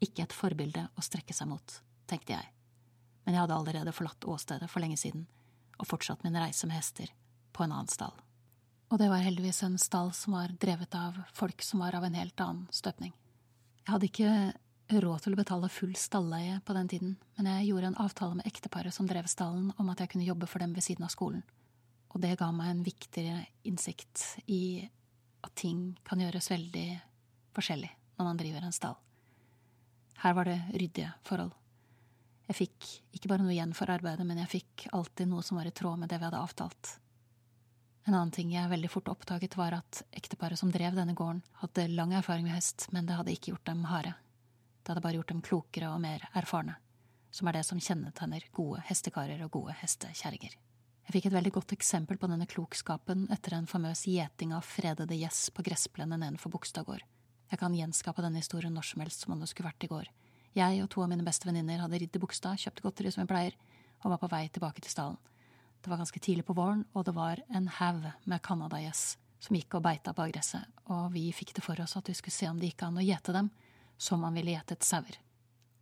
Ikke 0.00 0.22
et 0.24 0.36
forbilde 0.36 0.86
å 0.94 1.04
strekke 1.04 1.34
seg 1.34 1.50
mot, 1.50 1.80
tenkte 2.06 2.38
jeg 2.38 2.54
men 3.24 3.36
jeg 3.36 3.44
hadde 3.44 3.56
allerede 3.60 3.92
forlatt 3.94 4.24
åstedet 4.26 4.66
for 4.70 4.82
lenge 4.82 4.98
siden 4.98 5.26
og 5.80 5.88
fortsatt 5.88 6.24
min 6.24 6.34
reise 6.34 6.66
med 6.66 6.76
hester 6.76 7.12
på 7.54 7.64
en 7.64 7.72
annen 7.72 7.90
stall. 7.90 8.16
Og 8.90 8.98
det 8.98 9.06
var 9.06 9.22
heldigvis 9.22 9.62
en 9.62 9.78
stall 9.78 10.10
som 10.16 10.34
var 10.34 10.50
drevet 10.60 10.96
av 10.98 11.20
folk 11.36 11.62
som 11.62 11.84
var 11.84 11.94
av 11.94 12.04
en 12.04 12.16
helt 12.18 12.42
annen 12.42 12.66
støpning. 12.74 13.12
Jeg 13.84 13.92
hadde 13.92 14.08
ikke 14.10 14.32
råd 14.90 15.22
til 15.24 15.36
å 15.36 15.38
betale 15.38 15.70
full 15.70 15.92
stalleie 15.98 16.58
på 16.66 16.74
den 16.74 16.88
tiden, 16.90 17.16
men 17.38 17.48
jeg 17.52 17.68
gjorde 17.70 17.92
en 17.92 18.00
avtale 18.02 18.38
med 18.38 18.48
ekteparet 18.48 18.94
som 18.94 19.06
drev 19.06 19.28
stallen 19.30 19.70
om 19.78 19.92
at 19.92 20.02
jeg 20.02 20.10
kunne 20.12 20.26
jobbe 20.26 20.48
for 20.50 20.62
dem 20.62 20.74
ved 20.74 20.84
siden 20.86 21.06
av 21.06 21.12
skolen, 21.14 21.44
og 22.10 22.22
det 22.24 22.36
ga 22.40 22.50
meg 22.54 22.72
en 22.72 22.82
viktigere 22.86 23.44
innsikt 23.68 24.24
i 24.50 24.88
at 25.46 25.54
ting 25.56 25.92
kan 26.04 26.20
gjøres 26.20 26.50
veldig 26.50 26.88
forskjellig 27.56 27.90
når 28.18 28.28
man 28.28 28.40
driver 28.40 28.66
en 28.66 28.76
stall. 28.76 28.98
Her 30.20 30.34
var 30.36 30.50
det 30.50 30.58
ryddige 30.74 31.12
forhold. 31.24 31.54
Jeg 32.50 32.58
fikk 32.58 32.88
ikke 33.14 33.30
bare 33.30 33.44
noe 33.44 33.54
igjen 33.54 33.76
for 33.78 33.92
arbeidet, 33.92 34.26
men 34.26 34.40
jeg 34.42 34.52
fikk 34.58 34.88
alltid 34.96 35.30
noe 35.30 35.44
som 35.46 35.60
var 35.60 35.68
i 35.70 35.72
tråd 35.72 36.02
med 36.02 36.10
det 36.10 36.18
vi 36.18 36.26
hadde 36.26 36.42
avtalt. 36.42 36.96
En 38.08 38.16
annen 38.16 38.32
ting 38.34 38.50
jeg 38.52 38.68
veldig 38.68 38.90
fort 38.90 39.08
oppdaget, 39.12 39.54
var 39.60 39.76
at 39.76 40.02
ekteparet 40.16 40.58
som 40.58 40.72
drev 40.72 40.96
denne 40.96 41.14
gården, 41.14 41.44
hadde 41.62 41.86
lang 41.92 42.14
erfaring 42.16 42.48
med 42.48 42.56
hest, 42.56 42.88
men 42.90 43.06
det 43.06 43.16
hadde 43.16 43.32
ikke 43.36 43.52
gjort 43.52 43.68
dem 43.70 43.84
harde. 43.86 44.16
Det 44.82 44.92
hadde 44.92 45.04
bare 45.04 45.18
gjort 45.18 45.28
dem 45.32 45.42
klokere 45.44 45.92
og 45.92 46.00
mer 46.02 46.24
erfarne, 46.36 46.78
som 47.30 47.48
er 47.48 47.58
det 47.58 47.66
som 47.68 47.80
kjennetegner 47.80 48.46
gode 48.56 48.82
hestekarer 48.88 49.42
og 49.44 49.52
gode 49.58 49.76
hestekjerringer. 49.82 50.56
Jeg 51.10 51.16
fikk 51.16 51.26
et 51.26 51.34
veldig 51.34 51.52
godt 51.56 51.72
eksempel 51.74 52.20
på 52.20 52.28
denne 52.30 52.46
klokskapen 52.46 53.24
etter 53.34 53.56
en 53.56 53.66
famøs 53.66 54.04
gjeting 54.06 54.52
av 54.54 54.62
fredede 54.62 55.16
gjess 55.18 55.48
på 55.50 55.64
gressplenen 55.66 56.22
nedenfor 56.22 56.52
Bogstadgård. 56.54 57.02
Jeg 57.50 57.58
kan 57.58 57.74
gjenskape 57.74 58.22
denne 58.22 58.38
historien 58.38 58.76
når 58.76 58.86
som 58.92 59.02
helst 59.02 59.24
som 59.24 59.34
om 59.34 59.40
det 59.42 59.48
skulle 59.50 59.72
vært 59.72 59.88
i 59.88 59.90
går. 59.90 60.10
Jeg 60.54 60.84
og 60.84 60.90
to 60.94 61.02
av 61.02 61.10
mine 61.10 61.26
beste 61.26 61.48
venninner 61.48 61.82
hadde 61.82 61.98
ridd 61.98 62.14
i 62.14 62.22
Bogstad, 62.22 62.60
kjøpt 62.62 62.82
godteri 62.84 63.10
som 63.10 63.24
vi 63.24 63.30
pleier, 63.32 63.56
og 64.04 64.14
var 64.14 64.22
på 64.22 64.30
vei 64.30 64.44
tilbake 64.54 64.84
til 64.84 64.94
stallen. 64.94 65.18
Det 65.80 65.90
var 65.90 65.98
ganske 65.98 66.22
tidlig 66.22 66.44
på 66.46 66.54
våren, 66.54 66.84
og 66.94 67.04
det 67.08 67.14
var 67.16 67.42
en 67.48 67.66
haug 67.80 68.06
med 68.28 68.42
canadagjess 68.46 69.16
som 69.40 69.56
gikk 69.56 69.78
og 69.78 69.84
beita 69.86 70.12
på 70.14 70.26
gresset, 70.28 70.66
og 70.92 71.10
vi 71.14 71.30
fikk 71.32 71.54
det 71.56 71.64
for 71.64 71.80
oss 71.80 71.96
at 71.96 72.10
vi 72.10 72.14
skulle 72.14 72.36
se 72.36 72.48
om 72.50 72.58
det 72.60 72.72
gikk 72.72 72.84
an 72.86 73.00
å 73.00 73.04
gjete 73.06 73.34
dem 73.34 73.48
som 74.00 74.22
man 74.24 74.36
ville 74.36 74.54
gjetet 74.54 74.86
sauer. 74.86 75.18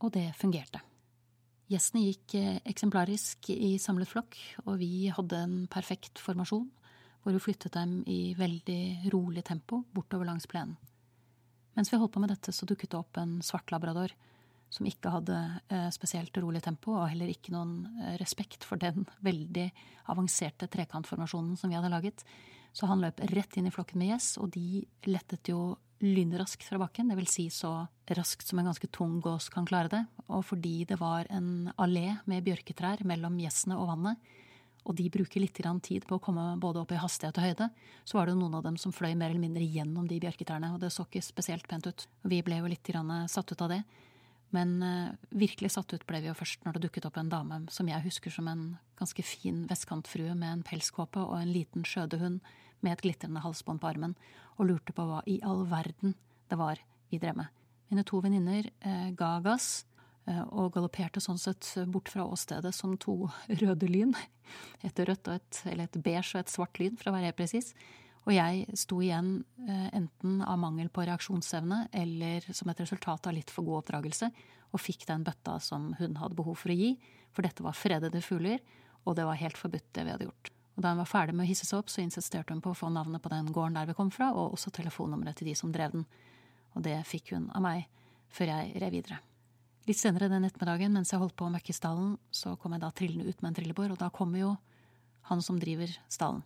Og 0.02 0.12
det 0.14 0.26
fungerte. 0.38 0.82
Gjestene 1.68 2.06
gikk 2.06 2.34
eh, 2.38 2.60
eksemplarisk 2.68 3.50
i 3.52 3.76
samlet 3.82 4.08
flokk, 4.10 4.38
og 4.64 4.78
vi 4.80 5.10
hadde 5.12 5.42
en 5.44 5.56
perfekt 5.70 6.20
formasjon, 6.22 6.66
hvor 7.22 7.34
vi 7.34 7.42
flyttet 7.44 7.75
dem 7.76 8.00
i 8.08 8.32
veldig 8.38 9.10
rolig 9.12 9.44
tempo 9.44 9.82
bortover 9.92 10.30
langs 10.30 10.48
plenen. 10.48 10.78
Mens 11.76 11.92
vi 11.92 11.98
holdt 12.00 12.14
på 12.14 12.22
med 12.22 12.32
dette, 12.32 12.54
så 12.54 12.66
dukket 12.66 12.90
det 12.94 12.98
opp 12.98 13.20
en 13.20 13.37
svart 13.44 13.70
labrador 13.70 14.14
som 14.72 14.88
ikke 14.88 15.12
hadde 15.12 15.37
eh, 15.72 15.88
spesielt 15.94 16.37
rolig 16.40 16.62
tempo, 16.64 16.94
og 16.96 17.10
heller 17.12 17.30
ikke 17.32 17.52
noen 17.54 17.84
eh, 18.00 18.16
respekt 18.20 18.66
for 18.66 18.80
den 18.80 19.06
veldig 19.25 19.68
avanserte 20.12 20.68
trekantformasjonen 20.72 21.56
som 21.60 21.70
vi 21.70 21.76
hadde 21.78 21.92
laget. 21.92 22.25
Så 22.76 22.88
han 22.88 23.04
løp 23.04 23.20
rett 23.32 23.56
inn 23.60 23.68
i 23.68 23.72
flokken 23.75 24.00
med 24.00 24.12
gjess, 24.14 24.34
og 24.40 24.52
de 24.56 24.82
lettet 25.08 25.52
jo 25.52 25.76
lynraskt 26.05 26.64
fra 26.67 26.78
bakken, 26.81 27.11
vil 27.17 27.28
si 27.31 27.49
så 27.50 27.73
raskt 28.14 28.47
som 28.47 28.61
en 28.61 28.71
ganske 28.71 28.88
tung 28.95 29.19
gås 29.25 29.49
kan 29.52 29.67
klare 29.67 29.90
det, 29.93 30.02
og 30.28 30.45
fordi 30.47 30.85
det 30.88 31.00
var 31.00 31.26
en 31.35 31.71
allé 31.76 32.19
med 32.31 32.47
bjørketrær 32.47 33.05
mellom 33.09 33.38
gjessene 33.43 33.78
og 33.78 33.90
vannet, 33.93 34.28
og 34.88 34.97
de 34.97 35.09
bruker 35.12 35.43
litt 35.43 35.59
tid 35.85 36.07
på 36.09 36.17
å 36.17 36.23
komme 36.23 36.57
både 36.57 36.81
opp 36.81 36.93
i 36.97 37.00
hastighet 37.00 37.37
og 37.37 37.45
høyde, 37.45 37.71
så 38.09 38.17
var 38.17 38.26
det 38.26 38.38
noen 38.38 38.55
av 38.57 38.62
dem 38.64 38.78
som 38.81 38.95
fløy 38.95 39.14
mer 39.14 39.31
eller 39.31 39.43
mindre 39.43 39.67
gjennom 39.67 40.07
de 40.09 40.21
bjørketrærne, 40.23 40.73
og 40.73 40.81
det 40.81 40.93
så 40.95 41.05
ikke 41.05 41.21
spesielt 41.21 41.69
pent 41.69 41.87
ut. 41.90 42.07
Vi 42.25 42.40
ble 42.43 42.62
jo 42.62 42.71
litt 42.71 42.88
satt 43.28 43.52
ut 43.52 43.64
av 43.67 43.75
det. 43.75 43.83
Men 44.57 44.78
uh, 44.81 45.11
virkelig 45.37 45.75
satt 45.75 45.93
ut 45.93 46.07
ble 46.09 46.23
vi 46.23 46.31
jo 46.31 46.37
først 46.37 46.64
når 46.64 46.76
det 46.76 46.87
dukket 46.87 47.05
opp 47.05 47.19
en 47.21 47.28
dame 47.28 47.59
som 47.69 47.88
jeg 47.90 48.00
husker 48.07 48.33
som 48.33 48.49
en 48.49 48.62
ganske 48.97 49.25
fin 49.26 49.67
vestkantfrue 49.69 50.33
med 50.33 50.49
en 50.49 50.64
pelskåpe 50.64 51.21
og 51.21 51.37
en 51.37 51.52
liten 51.52 51.85
skjødehund 51.85 52.40
med 52.85 52.94
et 52.94 53.04
glitrende 53.04 53.42
halsbånd 53.44 53.82
på 53.82 53.90
armen, 53.90 54.16
og 54.58 54.70
lurte 54.70 54.94
på 54.94 55.04
hva 55.06 55.23
i 55.26 55.38
all 55.47 55.64
verden 55.70 56.16
det 56.49 56.58
var 56.58 56.80
vi 57.11 57.20
drev 57.20 57.38
med. 57.38 57.52
Mine 57.88 58.04
to 58.04 58.20
venninner 58.25 58.68
eh, 58.85 59.08
ga 59.16 59.38
gass 59.44 59.87
eh, 60.28 60.42
og 60.50 60.75
galopperte 60.75 61.23
sånn 61.25 61.40
sett 61.40 61.70
bort 61.88 62.11
fra 62.12 62.26
åstedet 62.28 62.75
som 62.76 62.97
to 63.00 63.30
røde 63.62 63.88
lyn. 63.88 64.12
Et 64.85 65.04
rødt 65.08 65.30
og 65.30 65.38
et, 65.38 65.62
eller 65.70 65.88
et 65.88 66.02
beige 66.02 66.35
og 66.35 66.42
et 66.42 66.52
svart 66.52 66.80
lyn, 66.82 66.99
for 67.00 67.11
å 67.11 67.16
være 67.16 67.30
helt 67.30 67.40
presis. 67.40 67.73
Og 68.28 68.35
jeg 68.37 68.76
sto 68.76 69.00
igjen 69.00 69.38
eh, 69.64 69.88
enten 69.97 70.42
av 70.44 70.61
mangel 70.61 70.90
på 70.92 71.06
reaksjonsevne 71.08 71.87
eller 71.97 72.44
som 72.52 72.68
et 72.68 72.82
resultat 72.85 73.30
av 73.30 73.37
litt 73.37 73.52
for 73.52 73.64
god 73.64 73.82
oppdragelse, 73.82 74.28
og 74.68 74.85
fikk 74.85 75.06
den 75.08 75.25
bøtta 75.25 75.56
som 75.64 75.94
hun 75.97 76.18
hadde 76.20 76.37
behov 76.37 76.58
for 76.61 76.75
å 76.75 76.76
gi, 76.76 76.92
for 77.32 77.47
dette 77.47 77.64
var 77.64 77.76
fredede 77.76 78.20
fugler, 78.25 78.61
og 79.08 79.16
det 79.16 79.25
var 79.25 79.40
helt 79.40 79.56
forbudt, 79.56 79.88
det 79.97 80.04
vi 80.04 80.12
hadde 80.12 80.28
gjort. 80.28 80.52
Og 80.78 80.85
da 80.85 80.92
hun 80.92 81.00
var 81.02 81.11
ferdig 81.11 81.35
med 81.35 81.42
å 81.42 81.49
hisse 81.49 81.66
seg 81.66 81.80
opp, 81.80 81.88
så 81.90 82.04
insisterte 82.04 82.54
hun 82.54 82.62
på 82.62 82.70
å 82.70 82.76
få 82.78 82.87
navnet 82.94 83.18
på 83.18 83.32
den 83.32 83.49
gården 83.50 83.75
der 83.75 83.88
vi 83.90 83.97
kom 83.99 84.12
fra, 84.14 84.30
og 84.30 84.54
også 84.54 84.70
telefonnummeret 84.76 85.40
til 85.40 85.50
de 85.50 85.56
som 85.58 85.73
drev 85.75 85.97
den. 85.97 86.04
Og 86.78 86.85
det 86.87 86.94
fikk 87.08 87.32
hun 87.35 87.49
av 87.50 87.64
meg, 87.64 87.88
før 88.30 88.52
jeg 88.52 88.78
red 88.78 88.94
videre. 88.94 89.18
Litt 89.88 89.99
senere 89.99 90.28
den 90.30 90.47
ettermiddagen, 90.47 90.94
mens 90.94 91.11
jeg 91.11 91.18
holdt 91.18 91.35
på 91.35 91.49
å 91.49 91.50
møkke 91.50 91.75
stallen, 91.75 92.14
så 92.30 92.54
kom 92.62 92.76
jeg 92.76 92.85
da 92.85 92.92
trillende 92.94 93.26
ut 93.26 93.42
med 93.42 93.50
en 93.50 93.58
trillebår, 93.58 93.97
og 93.97 93.99
da 93.99 94.12
kommer 94.14 94.44
jo 94.44 94.52
han 95.32 95.42
som 95.42 95.58
driver 95.58 95.90
stallen. 96.06 96.44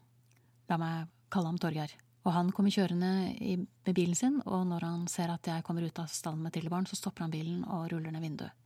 La 0.73 0.81
meg 0.81 1.13
kalle 1.29 1.53
ham 1.53 1.61
Torgeir. 1.61 1.93
Og 2.23 2.33
han 2.33 2.53
kommer 2.57 2.73
kjørende 2.73 3.13
i, 3.37 3.59
med 3.59 3.97
bilen 3.99 4.17
sin, 4.17 4.41
og 4.47 4.65
når 4.71 4.87
han 4.87 5.07
ser 5.13 5.29
at 5.35 5.45
jeg 5.51 5.67
kommer 5.67 5.85
ut 5.85 6.01
av 6.01 6.09
stallen 6.09 6.41
med 6.41 6.55
trillebåren, 6.55 6.89
så 6.89 6.97
stopper 6.97 7.27
han 7.27 7.35
bilen 7.35 7.67
og 7.67 7.91
ruller 7.93 8.15
ned 8.15 8.25
vinduet. 8.25 8.57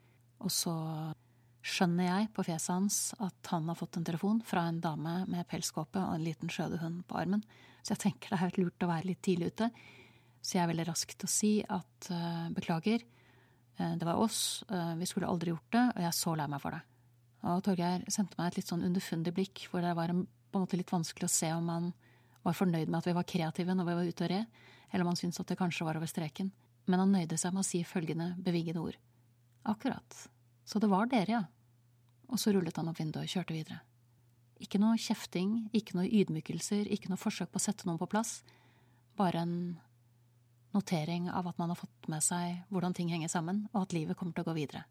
Og 0.44 0.52
så 0.52 0.76
skjønner 1.66 2.06
jeg 2.06 2.28
på 2.36 2.44
fjeset 2.46 2.72
hans 2.72 2.98
at 3.22 3.50
han 3.50 3.66
har 3.70 3.78
fått 3.78 3.98
en 3.98 4.06
telefon 4.06 4.40
fra 4.46 4.66
en 4.68 4.78
dame 4.82 5.18
med 5.30 5.46
pelskåpe 5.50 5.98
og 5.98 6.14
en 6.14 6.24
liten 6.24 6.50
skjødehund 6.52 7.02
på 7.08 7.18
armen, 7.18 7.42
så 7.82 7.94
jeg 7.94 8.04
tenker 8.06 8.30
det 8.30 8.38
er 8.38 8.44
helt 8.44 8.60
lurt 8.60 8.86
å 8.86 8.90
være 8.90 9.08
litt 9.10 9.22
tidlig 9.24 9.52
ute. 9.54 9.70
Så 10.42 10.56
jeg 10.56 10.64
er 10.64 10.70
veldig 10.70 10.86
rask 10.88 11.14
å 11.26 11.30
si 11.30 11.52
at 11.62 12.10
uh, 12.14 12.46
beklager, 12.54 13.02
uh, 13.80 13.94
det 13.98 14.06
var 14.06 14.20
oss, 14.22 14.62
uh, 14.70 14.94
vi 14.98 15.08
skulle 15.10 15.30
aldri 15.30 15.50
gjort 15.52 15.72
det, 15.74 15.84
og 15.94 16.02
jeg 16.02 16.10
er 16.10 16.18
så 16.18 16.34
lei 16.38 16.46
meg 16.50 16.62
for 16.62 16.76
det. 16.76 16.82
Og 17.46 17.62
Torgeir 17.66 18.06
sendte 18.10 18.38
meg 18.38 18.50
et 18.50 18.60
litt 18.60 18.70
sånn 18.70 18.86
underfundig 18.86 19.34
blikk, 19.34 19.66
hvor 19.70 19.82
det 19.82 19.94
var 19.98 20.12
en, 20.12 20.22
på 20.26 20.58
en 20.58 20.66
måte 20.66 20.78
litt 20.78 20.94
vanskelig 20.94 21.28
å 21.28 21.34
se 21.34 21.50
om 21.54 21.70
han 21.70 21.90
var 22.46 22.54
fornøyd 22.58 22.90
med 22.90 23.00
at 23.00 23.10
vi 23.10 23.16
var 23.16 23.26
kreative 23.26 23.74
når 23.74 23.90
vi 23.90 23.98
var 23.98 24.12
ute 24.12 24.26
og 24.26 24.32
red, 24.32 24.62
eller 24.92 25.02
om 25.02 25.10
han 25.10 25.18
syntes 25.18 25.42
at 25.42 25.50
det 25.50 25.58
kanskje 25.58 25.86
var 25.86 25.98
over 25.98 26.10
streken. 26.10 26.52
Men 26.86 27.02
han 27.02 27.14
nøyde 27.14 27.38
seg 27.38 27.54
med 27.54 27.64
å 27.64 27.66
si 27.66 27.82
følgende 27.86 28.32
bevingede 28.38 28.82
ord. 28.82 28.98
Akkurat. 29.66 30.26
Så 30.66 30.82
det 30.82 30.90
var 30.90 31.06
dere, 31.10 31.30
ja. 31.30 31.42
Og 32.26 32.40
så 32.42 32.50
rullet 32.52 32.76
han 32.76 32.90
opp 32.90 32.98
vinduet 32.98 33.28
og 33.28 33.30
kjørte 33.30 33.54
videre. 33.54 33.80
Ikke 34.62 34.80
noe 34.82 34.98
kjefting, 34.98 35.68
ikke 35.76 35.98
noe 35.98 36.08
ydmykelser, 36.08 36.88
ikke 36.90 37.12
noe 37.12 37.20
forsøk 37.20 37.52
på 37.52 37.60
å 37.60 37.66
sette 37.68 37.86
noen 37.86 38.00
på 38.00 38.08
plass. 38.10 38.40
Bare 39.16 39.44
en 39.44 39.56
notering 40.74 41.30
av 41.30 41.46
at 41.48 41.58
man 41.60 41.70
har 41.72 41.78
fått 41.78 42.08
med 42.10 42.24
seg 42.24 42.64
hvordan 42.72 42.96
ting 42.96 43.12
henger 43.12 43.30
sammen, 43.32 43.66
og 43.72 43.84
at 43.84 43.94
livet 43.96 44.18
kommer 44.18 44.34
til 44.34 44.46
å 44.46 44.50
gå 44.50 44.56
videre. 44.58 44.82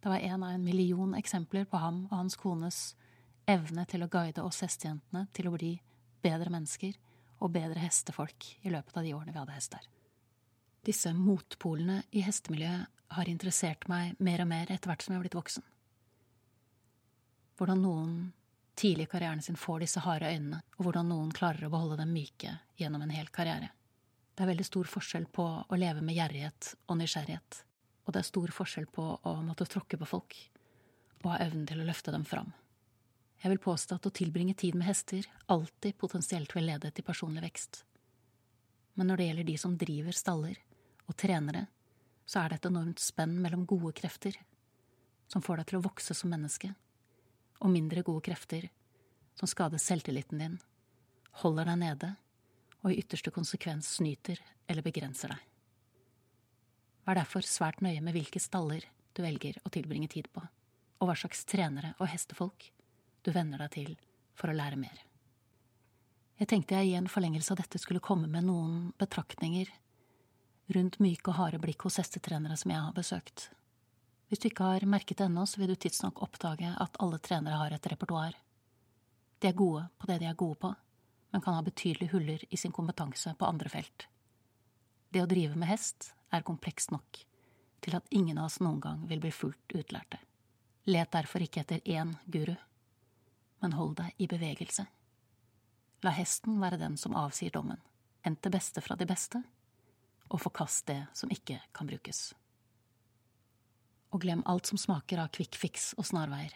Det 0.00 0.08
var 0.08 0.24
en 0.24 0.42
av 0.46 0.54
en 0.54 0.64
million 0.64 1.12
eksempler 1.18 1.66
på 1.68 1.78
ham 1.82 2.06
og 2.08 2.16
hans 2.16 2.38
kones 2.40 2.80
evne 3.50 3.84
til 3.90 4.04
å 4.04 4.08
guide 4.10 4.42
oss 4.42 4.62
hestejentene 4.64 5.26
til 5.36 5.50
å 5.50 5.54
bli 5.54 5.74
bedre 6.24 6.52
mennesker 6.52 6.96
og 7.40 7.52
bedre 7.52 7.82
hestefolk 7.82 8.46
i 8.62 8.72
løpet 8.72 8.96
av 8.96 9.04
de 9.04 9.12
årene 9.16 9.34
vi 9.34 9.42
hadde 9.42 9.56
hester. 9.56 9.84
Disse 10.86 11.12
motpolene 11.16 12.00
i 12.16 12.22
hestemiljøet 12.24 12.99
har 13.16 13.28
interessert 13.28 13.86
meg 13.90 14.18
mer 14.22 14.44
og 14.44 14.50
mer 14.50 14.70
etter 14.70 14.90
hvert 14.90 15.02
som 15.02 15.14
jeg 15.14 15.20
har 15.20 15.24
blitt 15.26 15.38
voksen. 15.38 15.64
Hvordan 17.58 17.82
noen 17.84 18.12
tidlig 18.80 19.08
i 19.08 19.10
karrieren 19.12 19.42
sin 19.44 19.58
får 19.60 19.82
disse 19.84 20.00
harde 20.04 20.30
øynene, 20.30 20.62
og 20.78 20.86
hvordan 20.86 21.10
noen 21.10 21.32
klarer 21.36 21.66
å 21.66 21.72
beholde 21.72 21.98
dem 22.00 22.14
myke 22.14 22.54
gjennom 22.80 23.02
en 23.04 23.12
hel 23.12 23.28
karriere. 23.34 23.72
Det 24.34 24.46
er 24.46 24.52
veldig 24.54 24.64
stor 24.64 24.88
forskjell 24.88 25.26
på 25.28 25.44
å 25.68 25.80
leve 25.80 26.00
med 26.00 26.16
gjerrighet 26.16 26.70
og 26.86 26.96
nysgjerrighet, 27.00 27.58
og 28.06 28.14
det 28.14 28.22
er 28.22 28.30
stor 28.30 28.54
forskjell 28.56 28.88
på 28.94 29.04
å 29.20 29.34
måtte 29.44 29.68
tråkke 29.68 30.00
på 30.00 30.08
folk 30.08 30.38
og 31.20 31.28
ha 31.34 31.42
evnen 31.44 31.66
til 31.68 31.82
å 31.82 31.84
løfte 31.84 32.14
dem 32.14 32.24
fram. 32.24 32.54
Jeg 33.40 33.52
vil 33.52 33.60
påstå 33.60 33.98
at 33.98 34.06
å 34.08 34.12
tilbringe 34.14 34.54
tid 34.56 34.76
med 34.76 34.88
hester 34.88 35.26
alltid 35.52 35.98
potensielt 36.00 36.54
vil 36.56 36.66
lede 36.68 36.88
til 36.92 37.04
personlig 37.04 37.44
vekst. 37.44 37.82
Men 38.96 39.08
når 39.08 39.20
det 39.20 39.26
gjelder 39.28 39.48
de 39.48 39.58
som 39.60 39.76
driver 39.80 40.16
staller 40.16 40.56
og 41.04 41.16
trenere, 41.20 41.66
så 42.30 42.44
er 42.44 42.52
det 42.52 42.60
et 42.60 42.70
enormt 42.70 43.02
spenn 43.02 43.40
mellom 43.42 43.64
gode 43.66 43.90
krefter, 43.98 44.36
som 45.26 45.42
får 45.42 45.60
deg 45.60 45.70
til 45.70 45.80
å 45.80 45.84
vokse 45.88 46.14
som 46.14 46.30
menneske, 46.30 46.70
og 47.58 47.72
mindre 47.74 48.04
gode 48.06 48.22
krefter, 48.28 48.68
som 49.34 49.50
skader 49.50 49.82
selvtilliten 49.82 50.38
din, 50.38 50.58
holder 51.42 51.72
deg 51.72 51.80
nede 51.80 52.10
og 52.80 52.92
i 52.92 53.00
ytterste 53.02 53.32
konsekvens 53.34 53.88
snyter 53.98 54.38
eller 54.70 54.86
begrenser 54.86 55.34
deg. 55.34 55.42
Vær 57.08 57.18
derfor 57.18 57.46
svært 57.46 57.82
nøye 57.82 58.00
med 58.04 58.14
hvilke 58.14 58.42
staller 58.42 58.86
du 59.16 59.24
velger 59.24 59.58
å 59.66 59.72
tilbringe 59.74 60.08
tid 60.12 60.30
på, 60.30 60.44
og 61.00 61.10
hva 61.10 61.18
slags 61.18 61.42
trenere 61.50 61.96
og 61.98 62.12
hestefolk 62.12 62.70
du 63.26 63.34
venner 63.34 63.66
deg 63.66 63.74
til 63.74 63.94
for 64.38 64.52
å 64.52 64.56
lære 64.56 64.78
mer. 64.78 65.02
Jeg 66.40 66.48
tenkte 66.54 66.78
jeg 66.78 66.92
i 66.92 66.98
en 67.00 67.10
forlengelse 67.10 67.52
av 67.52 67.58
dette 67.60 67.82
skulle 67.82 68.00
komme 68.04 68.30
med 68.30 68.46
noen 68.46 68.92
betraktninger 69.00 69.68
rundt 70.74 71.00
myke 71.02 71.32
og 71.32 71.38
harde 71.38 71.60
blikk 71.62 71.86
hos 71.86 71.98
hestetrenere 72.00 72.56
som 72.56 72.72
jeg 72.72 72.84
har 72.84 72.94
besøkt. 72.96 73.48
Hvis 74.28 74.42
du 74.42 74.46
ikke 74.50 74.68
har 74.68 74.86
merket 74.86 75.18
det 75.18 75.26
ennå, 75.26 75.46
så 75.46 75.60
vil 75.60 75.72
du 75.72 75.74
tidsnok 75.74 76.22
oppdage 76.22 76.70
at 76.70 77.00
alle 77.02 77.18
trenere 77.18 77.58
har 77.58 77.74
et 77.74 77.90
repertoar. 77.92 78.36
De 79.40 79.50
er 79.50 79.58
gode 79.58 79.88
på 79.98 80.06
det 80.10 80.20
de 80.22 80.30
er 80.30 80.38
gode 80.38 80.60
på, 80.62 80.70
men 81.32 81.42
kan 81.42 81.56
ha 81.56 81.66
betydelige 81.66 82.14
huller 82.14 82.46
i 82.50 82.56
sin 82.56 82.72
kompetanse 82.72 83.34
på 83.38 83.48
andre 83.48 83.72
felt. 83.72 84.06
Det 85.10 85.22
å 85.22 85.30
drive 85.30 85.58
med 85.58 85.70
hest 85.70 86.12
er 86.30 86.46
komplekst 86.46 86.94
nok 86.94 87.24
til 87.80 87.96
at 87.96 88.10
ingen 88.14 88.38
av 88.38 88.50
oss 88.50 88.60
noen 88.60 88.80
gang 88.80 89.06
vil 89.10 89.22
bli 89.22 89.32
fullt 89.34 89.74
utlærte. 89.74 90.20
Let 90.86 91.12
derfor 91.12 91.42
ikke 91.42 91.64
etter 91.64 91.80
én 91.88 92.14
guru 92.26 92.54
men 93.60 93.76
hold 93.76 93.96
deg 94.00 94.16
i 94.16 94.28
bevegelse. 94.28 94.86
La 96.04 96.12
hesten 96.16 96.60
være 96.62 96.80
den 96.80 96.96
som 97.00 97.16
avsier 97.16 97.52
dommen. 97.52 97.80
Hent 98.24 98.42
det 98.44 98.52
beste 98.52 98.80
fra 98.84 98.96
de 98.96 99.06
beste, 99.08 99.42
og 100.30 100.40
forkast 100.40 100.86
det 100.90 101.02
som 101.16 101.30
ikke 101.34 101.58
kan 101.76 101.90
brukes. 101.90 102.30
Og 104.10 104.22
glem 104.22 104.42
alt 104.46 104.70
som 104.70 104.78
smaker 104.78 105.22
av 105.22 105.34
fix 105.34 105.92
og 105.98 106.06
snarveier. 106.06 106.54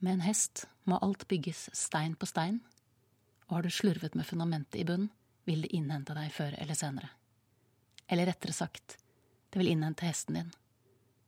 Med 0.00 0.18
en 0.18 0.26
hest 0.26 0.66
må 0.84 0.98
alt 1.00 1.26
bygges 1.28 1.68
stein 1.72 2.16
på 2.16 2.28
stein, 2.28 2.60
og 3.48 3.58
har 3.58 3.62
du 3.64 3.70
slurvet 3.70 4.14
med 4.14 4.26
fundamentet 4.26 4.80
i 4.80 4.84
bunn, 4.88 5.08
vil 5.44 5.64
det 5.64 5.72
innhente 5.76 6.16
deg 6.16 6.32
før 6.32 6.56
eller 6.60 6.76
senere. 6.76 7.10
Eller 8.08 8.28
rettere 8.28 8.52
sagt, 8.56 8.98
det 9.50 9.60
vil 9.60 9.72
innhente 9.72 10.06
hesten 10.06 10.38
din, 10.38 10.52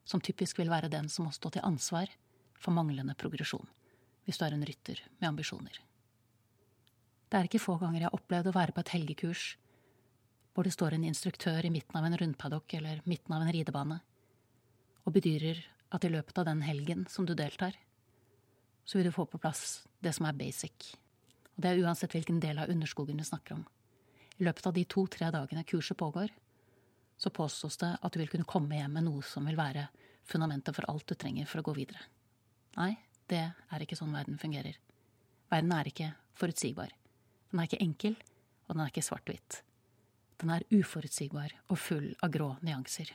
som 0.04 0.20
typisk 0.20 0.58
vil 0.58 0.72
være 0.72 0.92
den 0.92 1.08
som 1.12 1.28
må 1.28 1.32
stå 1.32 1.52
til 1.52 1.64
ansvar 1.64 2.10
for 2.56 2.72
manglende 2.76 3.16
progresjon 3.18 3.66
hvis 4.26 4.40
du 4.40 4.42
er 4.42 4.56
en 4.56 4.64
rytter 4.66 5.00
med 5.20 5.28
ambisjoner. 5.28 5.76
Det 7.30 7.38
er 7.38 7.46
ikke 7.46 7.62
få 7.62 7.76
ganger 7.78 8.00
jeg 8.00 8.08
har 8.08 8.16
opplevd 8.16 8.50
å 8.50 8.54
være 8.56 8.74
på 8.74 8.82
et 8.82 8.90
helgekurs 8.96 9.44
hvor 10.56 10.64
det 10.64 10.72
står 10.72 10.94
en 10.96 11.04
instruktør 11.04 11.66
i 11.68 11.70
midten 11.70 11.98
av 11.98 12.06
en 12.08 12.16
rundpaddock 12.16 12.74
eller 12.78 13.02
midten 13.04 13.34
av 13.36 13.42
en 13.44 13.52
ridebane 13.52 13.98
og 15.04 15.12
bedyrer 15.12 15.58
at 15.92 16.04
i 16.08 16.10
løpet 16.10 16.38
av 16.40 16.46
den 16.48 16.62
helgen 16.64 17.04
som 17.12 17.26
du 17.28 17.34
deltar, 17.36 17.76
så 18.88 18.96
vil 18.96 19.10
du 19.10 19.12
få 19.12 19.26
på 19.28 19.40
plass 19.42 19.84
det 20.00 20.14
som 20.16 20.24
er 20.26 20.38
basic, 20.38 20.94
og 21.52 21.60
det 21.60 21.70
er 21.70 21.82
uansett 21.84 22.16
hvilken 22.16 22.40
del 22.40 22.62
av 22.62 22.72
underskogen 22.72 23.20
du 23.20 23.24
snakker 23.28 23.58
om. 23.58 23.66
I 24.40 24.48
løpet 24.48 24.66
av 24.66 24.74
de 24.78 24.86
to–tre 24.88 25.28
dagene 25.34 25.64
kurset 25.68 26.00
pågår, 26.00 26.32
så 27.16 27.30
påstås 27.30 27.76
det 27.84 27.92
at 28.00 28.12
du 28.12 28.20
vil 28.22 28.32
kunne 28.32 28.48
komme 28.48 28.80
hjem 28.80 28.96
med 28.96 29.06
noe 29.06 29.22
som 29.28 29.44
vil 29.48 29.60
være 29.60 29.86
fundamentet 30.26 30.76
for 30.76 30.88
alt 30.88 31.06
du 31.06 31.14
trenger 31.14 31.46
for 31.48 31.60
å 31.60 31.68
gå 31.68 31.76
videre. 31.76 32.00
Nei, 32.80 32.94
det 33.28 33.44
er 33.44 33.84
ikke 33.84 33.96
sånn 34.00 34.16
verden 34.16 34.40
fungerer. 34.40 34.80
Verden 35.52 35.76
er 35.76 35.92
ikke 35.92 36.10
forutsigbar. 36.36 36.90
Den 37.52 37.60
er 37.60 37.70
ikke 37.70 37.84
enkel, 37.84 38.18
og 38.66 38.74
den 38.74 38.84
er 38.84 38.92
ikke 38.92 39.06
svart-hvitt. 39.06 39.62
Den 40.40 40.52
er 40.52 40.66
uforutsigbar 40.70 41.54
og 41.72 41.78
full 41.80 42.10
av 42.22 42.32
grå 42.34 42.50
nyanser. 42.66 43.12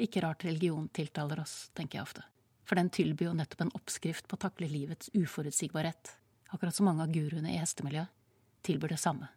Ikke 0.00 0.22
rart 0.24 0.46
religion 0.46 0.88
tiltaler 0.88 1.42
oss, 1.42 1.68
tenker 1.76 1.98
jeg 1.98 2.06
ofte, 2.06 2.24
for 2.64 2.80
den 2.80 2.88
tilbyr 2.88 3.28
jo 3.28 3.36
nettopp 3.36 3.66
en 3.66 3.74
oppskrift 3.76 4.28
på 4.28 4.38
å 4.38 4.44
takle 4.46 4.70
livets 4.70 5.12
uforutsigbarhet, 5.12 6.14
akkurat 6.54 6.76
som 6.76 6.88
mange 6.88 7.04
av 7.04 7.12
guruene 7.12 7.52
i 7.52 7.60
hestemiljøet 7.60 8.16
tilbyr 8.64 8.94
det 8.94 9.00
samme, 9.00 9.28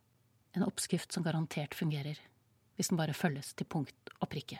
en 0.55 0.65
oppskrift 0.67 1.11
som 1.11 1.23
garantert 1.23 1.75
fungerer, 1.75 2.19
hvis 2.75 2.91
den 2.91 2.99
bare 2.99 3.15
følges 3.17 3.53
til 3.57 3.67
punkt 3.67 4.13
og 4.19 4.29
prikke. 4.31 4.59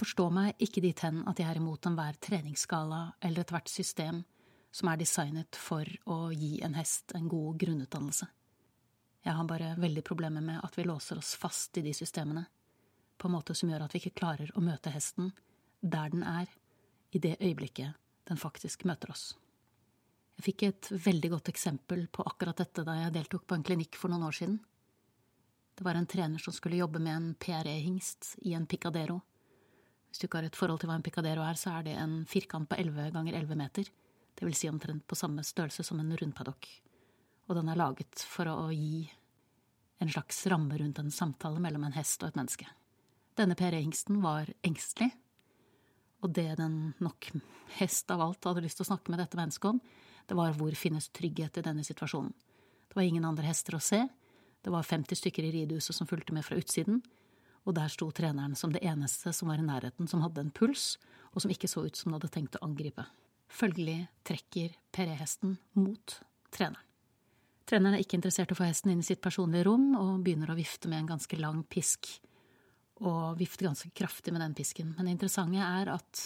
Forstå 0.00 0.30
meg 0.32 0.60
ikke 0.62 0.82
dit 0.84 1.00
hen 1.04 1.22
at 1.28 1.40
jeg 1.40 1.50
er 1.50 1.60
imot 1.60 1.84
enhver 1.88 2.16
treningsskala 2.22 3.02
eller 3.20 3.44
ethvert 3.44 3.68
system 3.68 4.22
som 4.72 4.88
er 4.88 5.00
designet 5.00 5.58
for 5.58 5.88
å 6.08 6.30
gi 6.32 6.60
en 6.64 6.76
hest 6.78 7.12
en 7.18 7.28
god 7.28 7.58
grunnutdannelse. 7.60 8.28
Jeg 9.24 9.36
har 9.36 9.44
bare 9.44 9.74
veldig 9.80 10.02
problemer 10.06 10.44
med 10.44 10.62
at 10.64 10.78
vi 10.78 10.86
låser 10.88 11.18
oss 11.20 11.34
fast 11.36 11.76
i 11.76 11.84
de 11.84 11.92
systemene, 11.96 12.46
på 13.20 13.28
en 13.28 13.34
måte 13.36 13.54
som 13.54 13.68
gjør 13.68 13.84
at 13.84 13.94
vi 13.94 14.00
ikke 14.00 14.16
klarer 14.22 14.52
å 14.56 14.64
møte 14.64 14.92
hesten 14.94 15.34
der 15.80 16.12
den 16.12 16.24
er, 16.24 16.48
i 17.10 17.18
det 17.18 17.36
øyeblikket 17.40 17.96
den 18.30 18.38
faktisk 18.40 18.84
møter 18.88 19.10
oss. 19.12 19.34
Jeg 20.38 20.46
fikk 20.46 20.62
et 20.64 20.88
veldig 21.04 21.30
godt 21.34 21.50
eksempel 21.52 22.06
på 22.08 22.24
akkurat 22.24 22.62
dette 22.62 22.84
da 22.86 22.94
jeg 22.96 23.12
deltok 23.12 23.44
på 23.44 23.58
en 23.58 23.64
klinikk 23.66 23.98
for 24.00 24.12
noen 24.12 24.24
år 24.28 24.36
siden. 24.38 24.60
Det 25.76 25.84
var 25.84 25.98
en 25.98 26.08
trener 26.08 26.40
som 26.40 26.54
skulle 26.56 26.78
jobbe 26.80 27.00
med 27.02 27.12
en 27.12 27.28
PRE-hingst 27.40 28.36
i 28.48 28.54
en 28.56 28.68
picadero. 28.68 29.18
Hvis 30.08 30.22
du 30.22 30.26
ikke 30.26 30.40
har 30.40 30.48
et 30.48 30.56
forhold 30.56 30.80
til 30.80 30.88
hva 30.90 30.96
en 30.96 31.04
picadero 31.04 31.44
er, 31.44 31.60
så 31.60 31.74
er 31.76 31.84
det 31.86 31.96
en 32.00 32.22
firkant 32.28 32.70
på 32.70 32.78
11 32.80 33.12
ganger 33.14 33.36
11 33.36 33.58
meter. 33.60 33.90
Det 34.36 34.48
vil 34.48 34.56
si 34.56 34.70
omtrent 34.70 35.04
på 35.04 35.18
samme 35.18 35.44
størrelse 35.44 35.84
som 35.84 36.00
en 36.00 36.16
rundpaddock. 36.16 36.68
Og 37.50 37.56
den 37.58 37.70
er 37.72 37.80
laget 37.80 38.22
for 38.30 38.46
å 38.46 38.68
gi 38.70 39.08
en 40.00 40.12
slags 40.12 40.44
ramme 40.48 40.78
rundt 40.78 41.00
en 41.02 41.10
samtale 41.10 41.58
mellom 41.60 41.82
en 41.84 41.96
hest 41.96 42.22
og 42.22 42.30
et 42.30 42.38
menneske. 42.38 42.68
Denne 43.36 43.56
PRE-hingsten 43.58 44.20
var 44.22 44.48
engstelig, 44.66 45.10
og 46.22 46.30
det 46.36 46.54
den 46.60 46.92
nok 47.02 47.30
hest 47.80 48.10
av 48.14 48.22
alt 48.22 48.46
hadde 48.46 48.62
lyst 48.62 48.78
til 48.78 48.86
å 48.86 48.90
snakke 48.92 49.12
med 49.12 49.20
dette 49.22 49.38
mennesket 49.38 49.72
om, 49.72 49.80
det 50.30 50.36
var 50.38 50.54
hvor 50.54 50.76
finnes 50.78 51.08
trygghet 51.16 51.58
i 51.58 51.64
denne 51.66 51.84
situasjonen. 51.86 52.32
Det 52.86 52.98
var 52.98 53.06
ingen 53.06 53.26
andre 53.26 53.48
hester 53.48 53.76
å 53.76 53.82
se, 53.82 54.04
det 54.62 54.72
var 54.72 54.86
50 54.86 55.18
stykker 55.18 55.46
i 55.48 55.54
ridehuset 55.54 55.96
som 55.96 56.08
fulgte 56.08 56.36
med 56.36 56.46
fra 56.46 56.58
utsiden, 56.60 57.00
og 57.66 57.74
der 57.76 57.90
sto 57.92 58.08
treneren 58.14 58.54
som 58.56 58.72
det 58.72 58.84
eneste 58.86 59.32
som 59.36 59.50
var 59.50 59.60
i 59.60 59.66
nærheten 59.66 60.08
som 60.08 60.22
hadde 60.24 60.44
en 60.44 60.52
puls, 60.54 60.94
og 61.34 61.42
som 61.42 61.52
ikke 61.52 61.70
så 61.70 61.84
ut 61.86 61.96
som 61.96 62.10
den 62.10 62.20
hadde 62.20 62.32
tenkt 62.34 62.60
å 62.60 62.64
angripe. 62.66 63.04
Følgelig 63.50 64.04
trekker 64.26 64.78
Peré-hesten 64.94 65.58
mot 65.78 66.20
treneren. 66.54 66.89
Treneren 67.70 67.94
er 67.94 68.02
ikke 68.02 68.18
interessert 68.18 68.50
i 68.50 68.56
å 68.56 68.58
få 68.58 68.66
hesten 68.66 68.90
inn 68.90 69.04
i 69.04 69.06
sitt 69.06 69.20
personlige 69.22 69.68
rom, 69.68 69.92
og 69.94 70.24
begynner 70.26 70.50
å 70.50 70.58
vifte 70.58 70.90
med 70.90 71.04
en 71.04 71.12
ganske 71.12 71.38
lang 71.38 71.62
pisk, 71.70 72.08
og 73.06 73.38
vifte 73.38 73.62
ganske 73.68 73.92
kraftig 73.94 74.34
med 74.34 74.42
den 74.42 74.56
pisken. 74.58 74.90
Men 74.96 75.06
det 75.06 75.14
interessante 75.14 75.62
er 75.62 75.92
at 75.94 76.24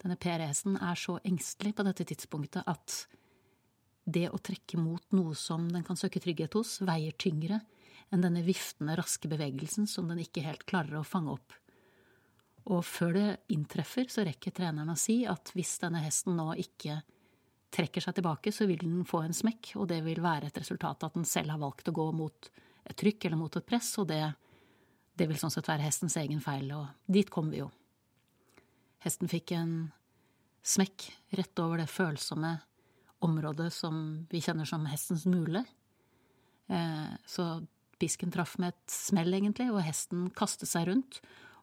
denne 0.00 0.16
PR-hesten 0.16 0.78
er 0.80 0.96
så 0.96 1.18
engstelig 1.28 1.74
på 1.76 1.84
dette 1.84 2.06
tidspunktet 2.08 2.64
at 2.64 2.96
det 4.08 4.30
å 4.32 4.40
trekke 4.40 4.80
mot 4.80 5.04
noe 5.12 5.36
som 5.36 5.68
den 5.68 5.84
kan 5.84 6.00
søke 6.00 6.22
trygghet 6.24 6.56
hos, 6.56 6.78
veier 6.80 7.12
tyngre 7.20 7.60
enn 8.10 8.24
denne 8.24 8.40
viftende, 8.42 8.96
raske 8.98 9.28
bevegelsen 9.30 9.84
som 9.86 10.08
den 10.08 10.24
ikke 10.24 10.46
helt 10.48 10.64
klarer 10.64 10.98
å 10.98 11.06
fange 11.06 11.36
opp. 11.36 11.52
Og 12.72 12.80
før 12.88 13.12
det 13.18 13.28
inntreffer, 13.52 14.08
så 14.08 14.24
rekker 14.26 14.56
treneren 14.56 14.90
å 14.92 14.98
si 14.98 15.22
at 15.28 15.52
hvis 15.52 15.76
denne 15.84 16.00
hesten 16.02 16.40
nå 16.40 16.54
ikke 16.64 17.02
trekker 17.80 18.04
seg 18.04 18.16
tilbake, 18.18 18.52
så 18.52 18.68
vil 18.68 18.82
den 18.84 19.02
få 19.08 19.24
en 19.24 19.36
smekk, 19.36 19.72
og 19.80 19.88
det 19.90 20.02
vil 20.04 20.20
være 20.22 20.50
et 20.50 20.60
resultat 20.60 21.08
at 21.08 21.16
den 21.16 21.26
selv 21.28 21.54
har 21.54 21.62
valgt 21.62 21.88
å 21.88 21.96
gå 21.96 22.06
mot 22.16 22.50
et 22.84 22.96
trykk 23.00 23.26
eller 23.26 23.40
mot 23.40 23.56
et 23.56 23.66
press, 23.66 23.90
og 24.02 24.10
det, 24.12 24.22
det 25.16 25.28
vil 25.30 25.40
sånn 25.40 25.52
sett 25.54 25.68
være 25.70 25.86
hestens 25.86 26.18
egen 26.20 26.42
feil, 26.44 26.68
og 26.76 26.88
dit 27.08 27.30
kom 27.32 27.50
vi 27.52 27.62
jo. 27.62 27.70
Hesten 29.00 29.30
fikk 29.32 29.54
en 29.56 29.74
smekk 30.66 31.08
rett 31.38 31.62
over 31.62 31.80
det 31.80 31.88
følsomme 31.88 32.58
området 33.24 33.70
som 33.72 34.26
vi 34.30 34.40
kjenner 34.44 34.68
som 34.68 34.84
hestens 34.88 35.26
mule. 35.28 35.64
Eh, 36.68 37.12
så 37.28 37.46
pisken 38.00 38.32
traff 38.32 38.56
med 38.60 38.74
et 38.74 38.92
smell, 38.92 39.32
egentlig, 39.36 39.70
og 39.72 39.84
hesten 39.84 40.28
kastet 40.36 40.70
seg 40.70 40.88
rundt 40.88 41.20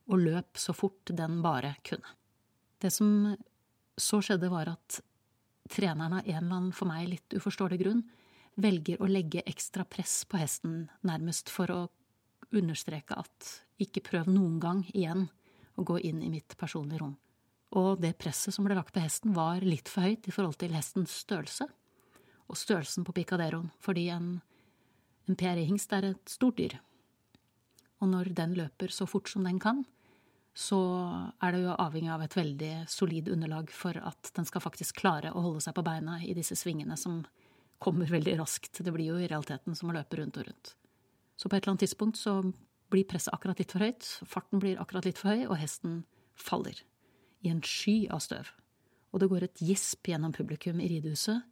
og 0.07 0.21
løp 0.21 0.59
så 0.61 0.73
fort 0.77 1.11
den 1.13 1.41
bare 1.45 1.75
kunne. 1.85 2.15
Det 2.77 2.91
som 2.93 3.35
så 3.97 4.21
skjedde, 4.21 4.51
var 4.53 4.69
at 4.69 4.99
treneren 5.71 6.19
av 6.19 6.25
en 6.25 6.35
eller 6.35 6.55
annen 6.55 6.73
for 6.75 6.89
meg 6.89 7.07
litt 7.11 7.37
uforståelig 7.37 7.79
grunn 7.81 8.01
velger 8.57 9.01
å 9.01 9.09
legge 9.09 9.45
ekstra 9.45 9.85
press 9.85 10.23
på 10.25 10.39
hesten, 10.41 10.87
nærmest 11.05 11.51
for 11.53 11.71
å 11.71 11.81
understreke 12.55 13.17
at 13.19 13.53
ikke 13.81 14.01
prøv 14.05 14.29
noen 14.31 14.57
gang 14.63 14.83
igjen 14.93 15.27
å 15.77 15.85
gå 15.85 15.99
inn 16.09 16.23
i 16.25 16.31
mitt 16.33 16.57
personlige 16.57 17.03
rom. 17.03 17.15
Og 17.77 18.01
det 18.01 18.15
presset 18.17 18.55
som 18.55 18.65
ble 18.65 18.77
lagt 18.77 18.95
på 18.95 19.03
hesten, 19.03 19.35
var 19.35 19.61
litt 19.61 19.91
for 19.91 20.07
høyt 20.07 20.25
i 20.25 20.33
forhold 20.33 20.57
til 20.57 20.73
hestens 20.73 21.13
størrelse, 21.25 21.67
og 22.47 22.57
størrelsen 22.57 23.05
på 23.05 23.13
picaderoen, 23.13 23.69
fordi 23.83 24.07
en 24.15 24.37
en 25.27 25.35
PRI-hingst 25.35 25.91
er 25.91 26.13
et 26.13 26.31
stort 26.31 26.55
dyr, 26.55 26.77
og 27.99 28.11
når 28.13 28.31
den 28.37 28.53
løper 28.55 28.93
så 28.93 29.07
fort 29.09 29.27
som 29.27 29.43
den 29.43 29.59
kan, 29.59 29.83
så 30.57 30.77
er 31.43 31.53
det 31.53 31.59
jo 31.61 31.75
avhengig 31.77 32.09
av 32.09 32.23
et 32.25 32.33
veldig 32.33 32.71
solid 32.89 33.27
underlag 33.29 33.69
for 33.69 33.97
at 34.01 34.31
den 34.33 34.47
skal 34.47 34.63
faktisk 34.63 35.03
klare 35.03 35.29
å 35.29 35.43
holde 35.43 35.61
seg 35.61 35.75
på 35.77 35.83
beina 35.85 36.17
i 36.25 36.33
disse 36.33 36.57
svingene 36.57 36.97
som 36.97 37.19
kommer 37.77 38.09
veldig 38.09 38.39
raskt. 38.39 38.79
Det 38.81 38.93
blir 38.93 39.11
jo 39.11 39.19
i 39.21 39.27
realiteten 39.29 39.77
som 39.77 39.91
å 39.91 39.97
løpe 39.99 40.17
rundt 40.17 40.39
og 40.41 40.47
rundt. 40.47 40.73
Så 41.37 41.45
på 41.45 41.53
et 41.53 41.61
eller 41.61 41.75
annet 41.75 41.85
tidspunkt 41.85 42.17
så 42.17 42.39
blir 42.89 43.05
presset 43.05 43.35
akkurat 43.35 43.59
litt 43.61 43.75
for 43.75 43.85
høyt, 43.85 44.07
farten 44.25 44.63
blir 44.63 44.81
akkurat 44.81 45.05
litt 45.05 45.21
for 45.21 45.35
høy, 45.35 45.45
og 45.45 45.59
hesten 45.61 45.99
faller 46.33 46.81
i 47.45 47.51
en 47.53 47.61
sky 47.61 48.07
av 48.09 48.23
støv. 48.25 48.49
Og 49.13 49.21
det 49.21 49.29
går 49.29 49.45
et 49.45 49.61
gisp 49.61 50.09
gjennom 50.09 50.33
publikum 50.33 50.81
i 50.81 50.89
ridehuset, 50.89 51.45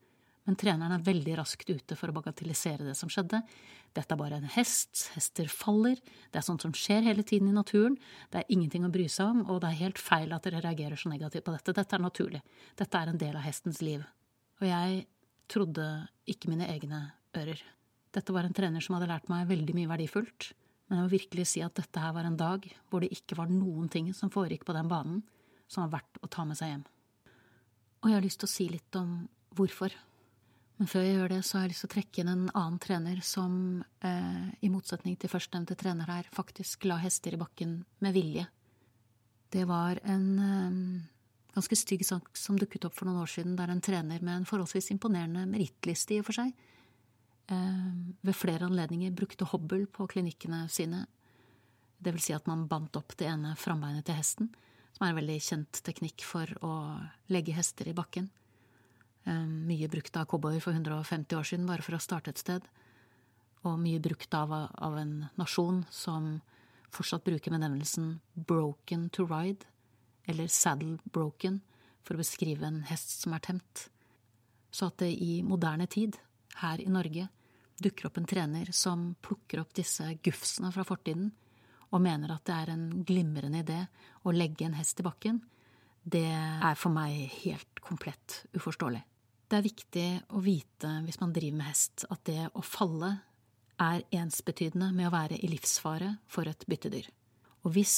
men 0.46 0.58
treneren 0.60 0.94
er 0.94 1.06
veldig 1.06 1.38
raskt 1.40 1.70
ute 1.70 1.98
for 1.98 2.12
å 2.12 2.16
bagatellisere 2.16 2.86
det 2.86 2.96
som 2.98 3.10
skjedde. 3.12 3.42
Dette 3.96 4.14
er 4.14 4.20
bare 4.20 4.38
en 4.38 4.52
hest, 4.56 5.08
hester 5.16 5.50
faller, 5.50 5.98
det 6.32 6.42
er 6.42 6.46
sånt 6.46 6.66
som 6.66 6.74
skjer 6.76 7.06
hele 7.08 7.26
tiden 7.26 7.50
i 7.50 7.56
naturen, 7.56 7.96
det 8.34 8.42
er 8.42 8.54
ingenting 8.54 8.86
å 8.86 8.92
bry 8.94 9.08
seg 9.12 9.32
om, 9.32 9.46
og 9.50 9.62
det 9.64 9.72
er 9.72 9.82
helt 9.86 10.02
feil 10.02 10.36
at 10.36 10.46
dere 10.46 10.62
reagerer 10.66 11.00
så 11.00 11.10
negativt 11.12 11.48
på 11.48 11.56
dette, 11.56 11.76
dette 11.78 11.98
er 11.98 12.04
naturlig, 12.04 12.44
dette 12.78 13.02
er 13.02 13.12
en 13.12 13.22
del 13.22 13.40
av 13.40 13.46
hestens 13.48 13.82
liv. 13.86 14.04
Og 14.62 14.68
jeg 14.70 15.06
trodde 15.52 15.88
ikke 16.30 16.52
mine 16.52 16.68
egne 16.72 17.02
ører. 17.38 17.62
Dette 18.16 18.34
var 18.36 18.48
en 18.48 18.56
trener 18.56 18.84
som 18.84 18.98
hadde 18.98 19.10
lært 19.12 19.32
meg 19.32 19.48
veldig 19.50 19.76
mye 19.78 19.92
verdifullt, 19.92 20.52
men 20.86 21.00
jeg 21.00 21.08
må 21.08 21.14
virkelig 21.16 21.48
si 21.50 21.64
at 21.66 21.74
dette 21.80 22.02
her 22.02 22.14
var 22.14 22.28
en 22.28 22.38
dag 22.38 22.66
hvor 22.92 23.02
det 23.02 23.10
ikke 23.16 23.38
var 23.40 23.50
noen 23.50 23.90
ting 23.92 24.12
som 24.14 24.32
foregikk 24.34 24.68
på 24.68 24.76
den 24.76 24.92
banen 24.92 25.24
som 25.72 25.86
var 25.86 26.00
verdt 26.00 26.20
å 26.22 26.30
ta 26.30 26.46
med 26.46 26.60
seg 26.60 26.72
hjem. 26.72 26.84
Og 28.04 28.12
jeg 28.12 28.20
har 28.20 28.26
lyst 28.26 28.42
til 28.44 28.50
å 28.50 28.54
si 28.54 28.68
litt 28.70 29.00
om 29.00 29.16
hvorfor. 29.58 29.96
Men 30.76 30.90
før 30.92 31.06
jeg 31.06 31.16
gjør 31.16 31.32
det, 31.32 31.42
så 31.48 31.58
har 31.58 31.66
jeg 31.66 31.72
lyst 31.72 31.84
til 31.86 31.90
å 31.90 31.94
trekke 31.94 32.22
inn 32.22 32.30
en 32.34 32.46
annen 32.52 32.80
trener 32.84 33.20
som, 33.24 33.84
eh, 34.04 34.48
i 34.60 34.70
motsetning 34.70 35.16
til 35.18 35.32
førstnevnte 35.32 35.78
trener 35.80 36.10
her, 36.12 36.28
faktisk 36.36 36.84
la 36.86 36.98
hester 37.00 37.34
i 37.34 37.40
bakken 37.40 37.86
med 38.02 38.14
vilje. 38.14 38.48
Det 39.52 39.64
var 39.66 40.02
en 40.04 40.28
eh, 40.40 41.02
ganske 41.56 41.80
stygg 41.80 42.04
sak 42.06 42.36
som 42.36 42.60
dukket 42.60 42.86
opp 42.86 42.94
for 42.98 43.08
noen 43.08 43.24
år 43.24 43.32
siden, 43.32 43.56
der 43.56 43.72
en 43.72 43.80
trener 43.80 44.22
med 44.22 44.42
en 44.42 44.46
forholdsvis 44.50 44.92
imponerende 44.92 45.46
merittliste 45.48 46.18
i 46.18 46.20
og 46.20 46.28
for 46.28 46.42
seg, 46.42 46.52
eh, 47.48 47.90
ved 48.22 48.36
flere 48.36 48.68
anledninger 48.68 49.16
brukte 49.16 49.48
hobbel 49.48 49.88
på 49.88 50.10
klinikkene 50.12 50.70
sine. 50.70 51.06
Det 52.04 52.12
vil 52.12 52.22
si 52.22 52.34
at 52.34 52.48
man 52.48 52.68
bandt 52.68 52.98
opp 53.00 53.16
det 53.16 53.32
ene 53.32 53.56
frambeinet 53.56 54.04
til 54.04 54.20
hesten, 54.20 54.52
som 54.92 55.08
er 55.08 55.14
en 55.14 55.22
veldig 55.24 55.40
kjent 55.40 55.80
teknikk 55.88 56.22
for 56.28 56.52
å 56.62 57.00
legge 57.32 57.56
hester 57.56 57.88
i 57.88 57.96
bakken. 57.96 58.30
Mye 59.26 59.88
brukt 59.90 60.18
av 60.18 60.28
cowboyer 60.30 60.62
for 60.62 60.76
150 60.78 61.38
år 61.38 61.48
siden, 61.50 61.66
bare 61.66 61.82
for 61.82 61.98
å 61.98 62.02
starte 62.04 62.30
et 62.30 62.42
sted. 62.42 62.66
Og 63.66 63.80
mye 63.82 64.02
brukt 64.04 64.34
av, 64.38 64.52
av 64.54 64.98
en 65.02 65.16
nasjon 65.40 65.82
som 65.90 66.36
fortsatt 66.94 67.26
bruker 67.26 67.52
benevnelsen 67.52 68.20
broken 68.34 69.10
to 69.10 69.26
ride, 69.26 69.66
eller 70.30 70.52
saddle 70.52 71.00
broken, 71.04 71.62
for 72.06 72.14
å 72.14 72.22
beskrive 72.22 72.68
en 72.68 72.84
hest 72.86 73.16
som 73.24 73.34
er 73.34 73.42
temt. 73.48 73.88
Så 74.70 74.92
at 74.92 75.00
det 75.02 75.10
i 75.18 75.40
moderne 75.46 75.88
tid, 75.90 76.20
her 76.62 76.82
i 76.84 76.92
Norge, 76.92 77.26
dukker 77.82 78.08
opp 78.08 78.20
en 78.22 78.30
trener 78.30 78.70
som 78.72 79.10
plukker 79.26 79.64
opp 79.64 79.74
disse 79.76 80.06
gufsene 80.24 80.70
fra 80.76 80.86
fortiden, 80.88 81.32
og 81.90 82.04
mener 82.04 82.36
at 82.36 82.46
det 82.46 82.56
er 82.56 82.72
en 82.74 82.86
glimrende 83.08 83.64
idé 83.66 83.82
å 84.26 84.34
legge 84.36 84.68
en 84.68 84.78
hest 84.78 85.02
i 85.02 85.06
bakken, 85.06 85.42
det 86.06 86.28
er 86.30 86.78
for 86.78 86.94
meg 86.94 87.32
helt 87.42 87.82
komplett 87.82 88.44
uforståelig. 88.54 89.02
Det 89.56 89.62
er 89.62 89.70
viktig 89.72 90.08
å 90.36 90.42
vite 90.44 90.90
hvis 91.06 91.22
man 91.22 91.32
driver 91.32 91.56
med 91.62 91.70
hest, 91.70 92.02
at 92.12 92.26
det 92.28 92.50
å 92.60 92.64
falle 92.68 93.14
er 93.80 94.02
ensbetydende 94.12 94.90
med 94.92 95.08
å 95.08 95.14
være 95.14 95.38
i 95.40 95.48
livsfare 95.48 96.10
for 96.28 96.52
et 96.52 96.66
byttedyr. 96.68 97.08
Og 97.64 97.72
hvis 97.78 97.94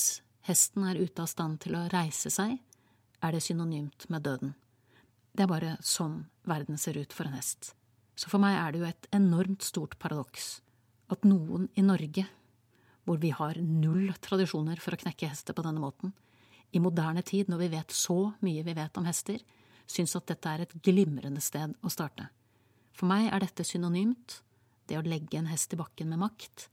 hesten 0.45 0.85
er 0.85 1.01
ute 1.01 1.25
av 1.25 1.31
stand 1.31 1.57
til 1.65 1.73
å 1.79 1.87
reise 1.89 2.29
seg, 2.29 2.59
er 3.25 3.33
det 3.33 3.41
synonymt 3.41 4.05
med 4.13 4.27
døden. 4.29 4.53
Det 5.33 5.47
er 5.47 5.49
bare 5.49 5.73
sånn 5.81 6.27
verden 6.45 6.77
ser 6.77 7.01
ut 7.01 7.17
for 7.17 7.25
en 7.25 7.39
hest. 7.39 7.71
Så 8.13 8.29
for 8.29 8.37
meg 8.45 8.59
er 8.59 8.69
det 8.75 8.83
jo 8.83 8.89
et 8.91 9.09
enormt 9.17 9.65
stort 9.65 9.97
paradoks 9.97 10.59
at 11.09 11.25
noen 11.25 11.71
i 11.73 11.81
Norge, 11.81 12.29
hvor 13.09 13.17
vi 13.17 13.33
har 13.33 13.57
null 13.57 14.13
tradisjoner 14.21 14.77
for 14.77 14.93
å 14.93 15.05
knekke 15.07 15.33
hester 15.33 15.57
på 15.57 15.65
denne 15.65 15.81
måten, 15.81 16.13
i 16.69 16.77
moderne 16.77 17.25
tid, 17.25 17.49
når 17.49 17.65
vi 17.65 17.75
vet 17.79 17.97
så 18.05 18.27
mye 18.45 18.61
vi 18.61 18.77
vet 18.77 19.01
om 19.01 19.09
hester, 19.09 19.41
syns 19.87 20.15
at 20.19 20.27
dette 20.29 20.51
er 20.51 20.65
et 20.65 20.75
glimrende 20.83 21.41
sted 21.43 21.73
å 21.81 21.91
starte. 21.91 22.29
For 22.97 23.09
meg 23.09 23.29
er 23.31 23.43
dette 23.43 23.65
synonymt, 23.67 24.41
det 24.87 24.97
å 24.99 25.05
legge 25.05 25.39
en 25.39 25.49
hest 25.51 25.73
i 25.75 25.79
bakken 25.79 26.09
med 26.11 26.21
makt. 26.21 26.67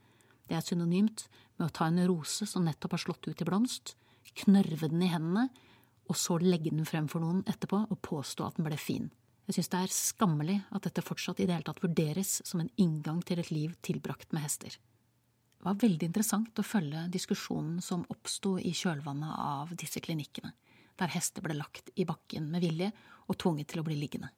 Det 0.49 0.57
er 0.57 0.65
synonymt 0.65 1.27
med 1.59 1.69
å 1.69 1.75
ta 1.75 1.89
en 1.89 2.01
rose 2.09 2.47
som 2.49 2.65
nettopp 2.67 2.97
har 2.97 3.05
slått 3.05 3.29
ut 3.29 3.43
i 3.43 3.49
blomst, 3.49 3.95
knørve 4.45 4.89
den 4.91 5.05
i 5.05 5.11
hendene, 5.13 5.49
og 6.09 6.19
så 6.21 6.37
legge 6.43 6.73
den 6.73 6.89
frem 6.89 7.07
for 7.09 7.25
noen 7.25 7.45
etterpå 7.49 7.87
og 7.89 8.01
påstå 8.05 8.47
at 8.47 8.59
den 8.59 8.67
ble 8.69 8.79
fin. 8.81 9.11
Jeg 9.45 9.59
synes 9.59 9.71
det 9.73 9.81
er 9.85 9.93
skammelig 9.93 10.59
at 10.73 10.87
dette 10.87 11.05
fortsatt 11.05 11.41
i 11.41 11.47
det 11.49 11.57
hele 11.57 11.69
tatt 11.69 11.83
vurderes 11.85 12.39
som 12.49 12.63
en 12.63 12.73
inngang 12.81 13.21
til 13.25 13.41
et 13.41 13.53
liv 13.53 13.75
tilbrakt 13.85 14.33
med 14.33 14.45
hester. 14.45 14.73
Det 14.75 15.65
var 15.69 15.81
veldig 15.81 16.09
interessant 16.09 16.61
å 16.61 16.65
følge 16.65 17.07
diskusjonen 17.13 17.81
som 17.85 18.05
oppsto 18.13 18.57
i 18.61 18.73
kjølvannet 18.77 19.37
av 19.41 19.73
disse 19.81 20.01
klinikkene 20.05 20.53
der 21.01 21.13
hester 21.15 21.45
ble 21.45 21.57
lagt 21.59 21.91
i 21.99 22.07
bakken 22.09 22.49
med 22.53 22.65
vilje 22.65 22.91
og 23.29 23.39
tvunget 23.41 23.73
til 23.73 23.83
å 23.83 23.87
bli 23.87 23.97
liggende. 23.99 24.31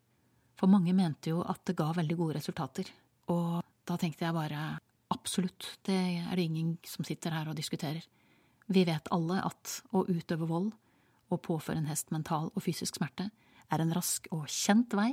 For 0.56 0.70
mange 0.72 0.94
mente 0.96 1.32
jo 1.32 1.42
at 1.44 1.62
det 1.68 1.76
ga 1.76 1.90
veldig 1.96 2.16
gode 2.16 2.38
resultater, 2.38 2.88
og 3.32 3.60
da 3.86 3.96
tenkte 4.00 4.26
jeg 4.26 4.36
bare 4.36 4.66
Absolutt, 5.14 5.68
det 5.86 5.94
er 5.94 6.32
det 6.34 6.42
ingen 6.48 6.72
som 6.82 7.06
sitter 7.06 7.30
her 7.30 7.46
og 7.46 7.54
diskuterer. 7.54 8.02
Vi 8.66 8.82
vet 8.88 9.06
alle 9.14 9.38
at 9.46 9.76
å 9.94 10.02
utøve 10.02 10.48
vold 10.50 10.72
og 11.30 11.42
påføre 11.46 11.78
en 11.78 11.86
hest 11.86 12.10
mental 12.14 12.50
og 12.52 12.64
fysisk 12.64 12.98
smerte 12.98 13.28
er 13.70 13.82
en 13.82 13.94
rask 13.94 14.26
og 14.34 14.48
kjent 14.50 14.96
vei 14.98 15.12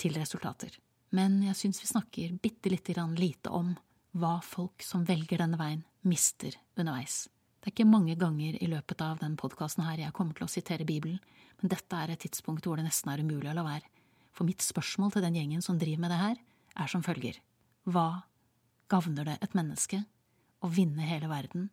til 0.00 0.16
resultater. 0.16 0.72
Men 1.14 1.42
jeg 1.44 1.58
syns 1.58 1.82
vi 1.82 1.90
snakker 1.90 2.38
bitte 2.42 2.72
lite 2.72 2.96
grann 2.96 3.14
lite 3.18 3.52
om 3.52 3.74
hva 4.16 4.38
folk 4.44 4.82
som 4.82 5.04
velger 5.04 5.42
denne 5.42 5.60
veien, 5.60 5.84
mister 6.08 6.56
underveis. 6.78 7.26
Det 7.64 7.70
er 7.70 7.78
ikke 7.78 7.88
mange 7.88 8.12
ganger 8.20 8.58
i 8.60 8.66
løpet 8.68 9.00
av 9.00 9.22
den 9.22 9.38
podkasten 9.40 9.86
her 9.86 9.96
jeg 9.96 10.12
kommer 10.12 10.36
til 10.36 10.44
å 10.44 10.52
sitere 10.52 10.84
Bibelen, 10.84 11.16
men 11.62 11.70
dette 11.72 11.96
er 11.96 12.10
et 12.12 12.20
tidspunkt 12.20 12.66
hvor 12.68 12.76
det 12.76 12.84
nesten 12.84 13.08
er 13.08 13.22
umulig 13.24 13.48
å 13.48 13.54
la 13.56 13.62
være. 13.64 13.88
For 14.36 14.44
mitt 14.44 14.60
spørsmål 14.60 15.14
til 15.14 15.24
den 15.24 15.38
gjengen 15.38 15.64
som 15.64 15.78
driver 15.80 16.02
med 16.02 16.12
det 16.12 16.18
her, 16.20 16.42
er 16.76 16.92
som 16.92 17.00
følger. 17.06 17.38
Hva 17.88 18.26
gagner 18.92 19.30
det 19.30 19.38
et 19.40 19.56
menneske 19.56 20.02
å 20.60 20.68
vinne 20.76 21.08
hele 21.08 21.30
verden 21.32 21.70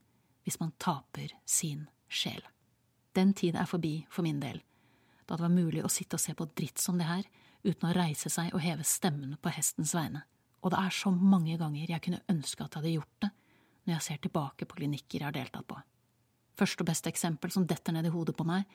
hvis 0.47 0.61
man 0.63 0.71
taper 0.79 1.35
sin 1.43 1.83
sjel? 2.07 2.39
Den 3.11 3.35
tid 3.35 3.59
er 3.59 3.67
forbi 3.67 4.05
for 4.07 4.23
min 4.23 4.39
del, 4.39 4.63
da 5.27 5.35
det 5.35 5.43
var 5.43 5.51
mulig 5.51 5.83
å 5.83 5.91
sitte 5.91 6.15
og 6.15 6.23
se 6.23 6.37
på 6.39 6.47
dritt 6.55 6.79
som 6.79 7.03
det 7.03 7.09
her 7.11 7.27
uten 7.67 7.91
å 7.91 7.93
reise 7.99 8.31
seg 8.31 8.55
og 8.55 8.63
heve 8.63 8.87
stemmen 8.87 9.35
på 9.43 9.51
hestens 9.51 9.91
vegne, 9.99 10.23
og 10.63 10.71
det 10.71 10.85
er 10.85 10.99
så 11.03 11.11
mange 11.11 11.59
ganger 11.59 11.97
jeg 11.97 12.07
kunne 12.07 12.23
ønske 12.31 12.63
at 12.63 12.71
jeg 12.71 12.79
hadde 12.79 12.95
gjort 12.95 13.23
det 13.27 13.33
når 13.85 13.95
jeg 13.95 14.05
ser 14.07 14.21
tilbake 14.23 14.67
på 14.67 14.77
klinikker 14.79 15.19
jeg 15.19 15.27
har 15.27 15.35
deltatt 15.35 15.67
på. 15.67 15.77
Første 16.57 16.83
og 16.83 16.89
beste 16.91 17.09
eksempel 17.09 17.53
som 17.53 17.65
detter 17.67 17.95
ned 17.95 18.09
i 18.09 18.13
hodet 18.13 18.35
på 18.37 18.45
meg, 18.45 18.67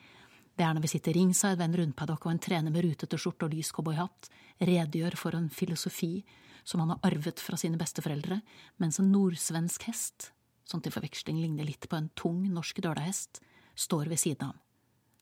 det 0.57 0.65
er 0.65 0.73
når 0.73 0.87
vi 0.87 0.91
sitter 0.95 1.13
ringside 1.13 1.59
ved 1.59 1.67
en 1.67 1.77
rundpaddock 1.81 2.25
og 2.25 2.33
en 2.33 2.41
trener 2.41 2.73
med 2.73 2.83
rutete 2.83 3.19
skjorte 3.21 3.45
og 3.45 3.53
lys 3.53 3.69
cowboyhatt 3.75 4.29
redegjør 4.65 5.17
for 5.19 5.37
en 5.37 5.51
filosofi 5.53 6.25
som 6.67 6.81
han 6.81 6.95
har 6.95 7.11
arvet 7.11 7.39
fra 7.39 7.57
sine 7.59 7.77
besteforeldre, 7.79 8.41
mens 8.81 8.97
en 8.99 9.11
nordsvensk 9.13 9.85
hest, 9.87 10.31
som 10.67 10.81
til 10.83 10.91
forveksling 10.91 11.37
ligner 11.39 11.67
litt 11.67 11.87
på 11.87 11.95
en 11.95 12.09
tung 12.17 12.41
norsk 12.51 12.81
dølahest, 12.83 13.39
står 13.77 14.09
ved 14.11 14.19
siden 14.19 14.49
av 14.49 14.55
ham. 14.55 14.63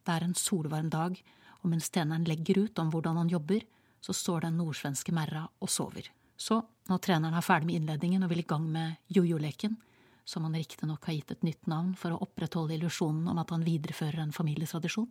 Det 0.06 0.14
er 0.16 0.26
en 0.26 0.38
solvarm 0.40 0.90
dag, 0.94 1.20
og 1.62 1.70
mens 1.70 1.92
tjeneren 1.92 2.26
legger 2.26 2.64
ut 2.64 2.80
om 2.82 2.90
hvordan 2.94 3.20
han 3.22 3.30
jobber, 3.30 3.66
så 4.02 4.14
står 4.14 4.48
den 4.48 4.58
nordsvenske 4.62 5.14
merra 5.14 5.48
og 5.60 5.70
sover. 5.70 6.08
Så, 6.38 6.60
når 6.90 7.02
treneren 7.04 7.36
er 7.38 7.46
ferdig 7.46 7.70
med 7.70 7.80
innledningen 7.80 8.26
og 8.26 8.32
vil 8.32 8.44
i 8.44 8.48
gang 8.48 8.66
med 8.72 8.98
jojo-leken, 9.16 9.78
som 10.26 10.44
han 10.44 10.58
riktignok 10.58 11.06
har 11.06 11.16
gitt 11.16 11.32
et 11.36 11.46
nytt 11.46 11.70
navn 11.70 11.94
for 12.00 12.14
å 12.14 12.22
opprettholde 12.26 12.76
illusjonen 12.76 13.28
om 13.32 13.40
at 13.40 13.54
han 13.54 13.66
viderefører 13.66 14.24
en 14.24 14.36
familietradisjon, 14.36 15.10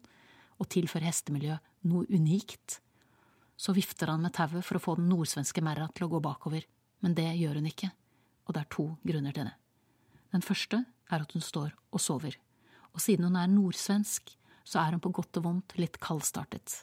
og 0.59 0.71
tilfører 0.71 1.09
hestemiljøet 1.09 1.91
noe 1.91 2.07
unikt, 2.11 2.81
så 3.57 3.75
vifter 3.75 4.11
han 4.11 4.23
med 4.23 4.35
tauet 4.35 4.67
for 4.67 4.79
å 4.79 4.83
få 4.83 4.97
den 4.99 5.09
nordsvenske 5.11 5.63
merra 5.65 5.87
til 5.95 6.07
å 6.07 6.13
gå 6.13 6.21
bakover, 6.23 6.67
men 7.03 7.15
det 7.15 7.29
gjør 7.39 7.61
hun 7.61 7.71
ikke, 7.71 7.91
og 8.47 8.55
det 8.55 8.63
er 8.63 8.73
to 8.75 8.87
grunner 9.07 9.35
til 9.35 9.49
det. 9.49 9.55
Den 10.35 10.43
første 10.43 10.83
er 10.85 11.23
at 11.23 11.35
hun 11.35 11.45
står 11.45 11.75
og 11.95 12.03
sover, 12.03 12.37
og 12.95 13.03
siden 13.03 13.29
hun 13.29 13.39
er 13.39 13.51
nordsvensk, 13.51 14.35
så 14.65 14.81
er 14.81 14.97
hun 14.97 15.03
på 15.05 15.13
godt 15.15 15.39
og 15.39 15.47
vondt 15.47 15.77
litt 15.79 16.01
kaldstartet. 16.03 16.83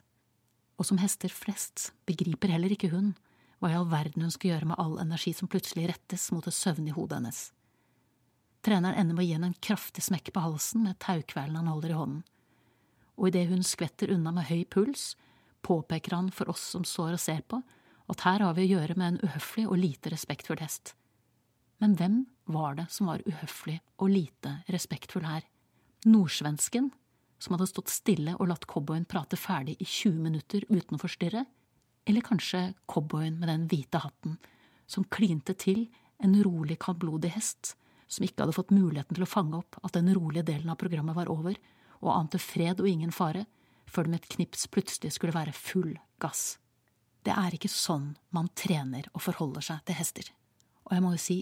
Og 0.79 0.87
som 0.87 0.99
hester 1.01 1.33
flest 1.33 1.91
begriper 2.07 2.53
heller 2.53 2.71
ikke 2.73 2.91
hun 2.93 3.13
hva 3.61 3.69
i 3.69 3.77
all 3.77 3.89
verden 3.91 4.25
hun 4.25 4.33
skulle 4.33 4.55
gjøre 4.55 4.71
med 4.71 4.79
all 4.81 4.97
energi 5.03 5.35
som 5.37 5.49
plutselig 5.51 5.91
rettes 5.91 6.31
mot 6.33 6.45
det 6.45 6.53
søvnige 6.57 6.97
hodet 6.97 7.19
hennes. 7.19 7.41
Treneren 8.65 8.97
ender 8.97 9.17
med 9.17 9.23
å 9.23 9.27
gi 9.27 9.35
henne 9.35 9.49
en 9.51 9.61
kraftig 9.69 10.03
smekk 10.05 10.31
på 10.33 10.43
halsen 10.43 10.85
med 10.85 10.99
taukvelen 11.01 11.57
han 11.59 11.69
holder 11.69 11.93
i 11.93 11.97
hånden, 11.97 12.23
og 13.17 13.29
idet 13.29 13.47
hun 13.51 13.61
skvetter 13.65 14.13
unna 14.13 14.33
med 14.33 14.47
høy 14.49 14.63
puls, 14.65 15.13
påpeker 15.61 16.15
han 16.17 16.31
for 16.33 16.49
oss 16.49 16.63
som 16.73 16.85
står 16.87 17.17
og 17.17 17.21
ser 17.21 17.43
på, 17.45 17.61
at 18.11 18.25
her 18.25 18.43
har 18.43 18.57
vi 18.57 18.65
å 18.65 18.71
gjøre 18.73 18.97
med 18.97 19.13
en 19.13 19.29
uhøflig 19.29 19.67
og 19.69 19.77
lite 19.79 20.11
respektfull 20.13 20.61
hest. 20.61 20.95
Men 21.81 21.95
hvem 21.97 22.17
var 22.49 22.75
det 22.77 22.87
som 22.93 23.09
var 23.09 23.23
uhøflig 23.25 23.77
og 24.01 24.11
lite 24.13 24.57
respektfull 24.73 25.25
her? 25.25 25.45
Nordsvensken, 26.09 26.89
som 27.41 27.55
hadde 27.55 27.69
stått 27.69 27.93
stille 27.93 28.35
og 28.37 28.49
latt 28.49 28.67
cowboyen 28.69 29.07
prate 29.09 29.37
ferdig 29.37 29.77
i 29.81 29.87
20 29.87 30.17
minutter 30.21 30.65
uten 30.69 30.97
å 30.97 31.01
forstyrre? 31.01 31.45
Eller 32.05 32.25
kanskje 32.25 32.73
cowboyen 32.89 33.39
med 33.39 33.49
den 33.51 33.67
hvite 33.69 34.01
hatten, 34.01 34.37
som 34.87 35.05
klinte 35.07 35.53
til 35.53 35.85
en 36.21 36.35
rolig, 36.43 36.79
kaldblodig 36.81 37.31
hest, 37.35 37.75
som 38.11 38.25
ikke 38.25 38.43
hadde 38.43 38.55
fått 38.57 38.73
muligheten 38.75 39.15
til 39.15 39.25
å 39.25 39.29
fange 39.29 39.59
opp 39.61 39.77
at 39.85 39.95
den 39.95 40.11
rolige 40.15 40.45
delen 40.49 40.71
av 40.73 40.79
programmet 40.81 41.15
var 41.15 41.31
over, 41.31 41.55
og 42.01 42.13
ante 42.15 42.41
fred 42.41 42.81
og 42.81 42.89
ingen 42.89 43.13
fare, 43.15 43.45
før 43.87 44.07
det 44.07 44.11
med 44.11 44.23
et 44.23 44.33
knips 44.35 44.67
plutselig 44.71 45.13
skulle 45.15 45.35
være 45.35 45.55
full 45.55 45.93
gass. 46.21 46.57
Det 47.21 47.33
er 47.37 47.53
ikke 47.53 47.69
sånn 47.69 48.15
man 48.33 48.49
trener 48.57 49.07
og 49.13 49.23
forholder 49.27 49.65
seg 49.65 49.83
til 49.85 49.97
hester. 49.99 50.31
Og 50.87 50.95
jeg 50.95 51.03
må 51.05 51.11
jo 51.13 51.21
si, 51.21 51.37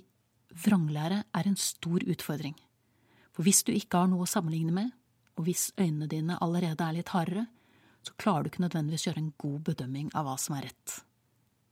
vranglære 0.66 1.24
er 1.24 1.48
en 1.48 1.60
stor 1.60 2.04
utfordring. 2.04 2.58
For 3.32 3.48
hvis 3.48 3.64
du 3.64 3.72
ikke 3.72 4.02
har 4.02 4.10
noe 4.12 4.26
å 4.26 4.30
sammenligne 4.30 4.74
med, 4.76 4.92
og 5.40 5.48
hvis 5.48 5.70
øynene 5.80 6.10
dine 6.12 6.36
allerede 6.44 6.84
er 6.84 6.98
litt 6.98 7.14
hardere, 7.16 7.46
så 8.10 8.18
klarer 8.18 8.44
du 8.44 8.50
ikke 8.50 8.64
nødvendigvis 8.64 9.06
gjøre 9.06 9.22
en 9.22 9.34
god 9.38 9.60
bedømming 9.68 10.10
av 10.18 10.26
hva 10.26 10.36
som 10.42 10.56
er 10.58 10.66
rett. 10.70 10.96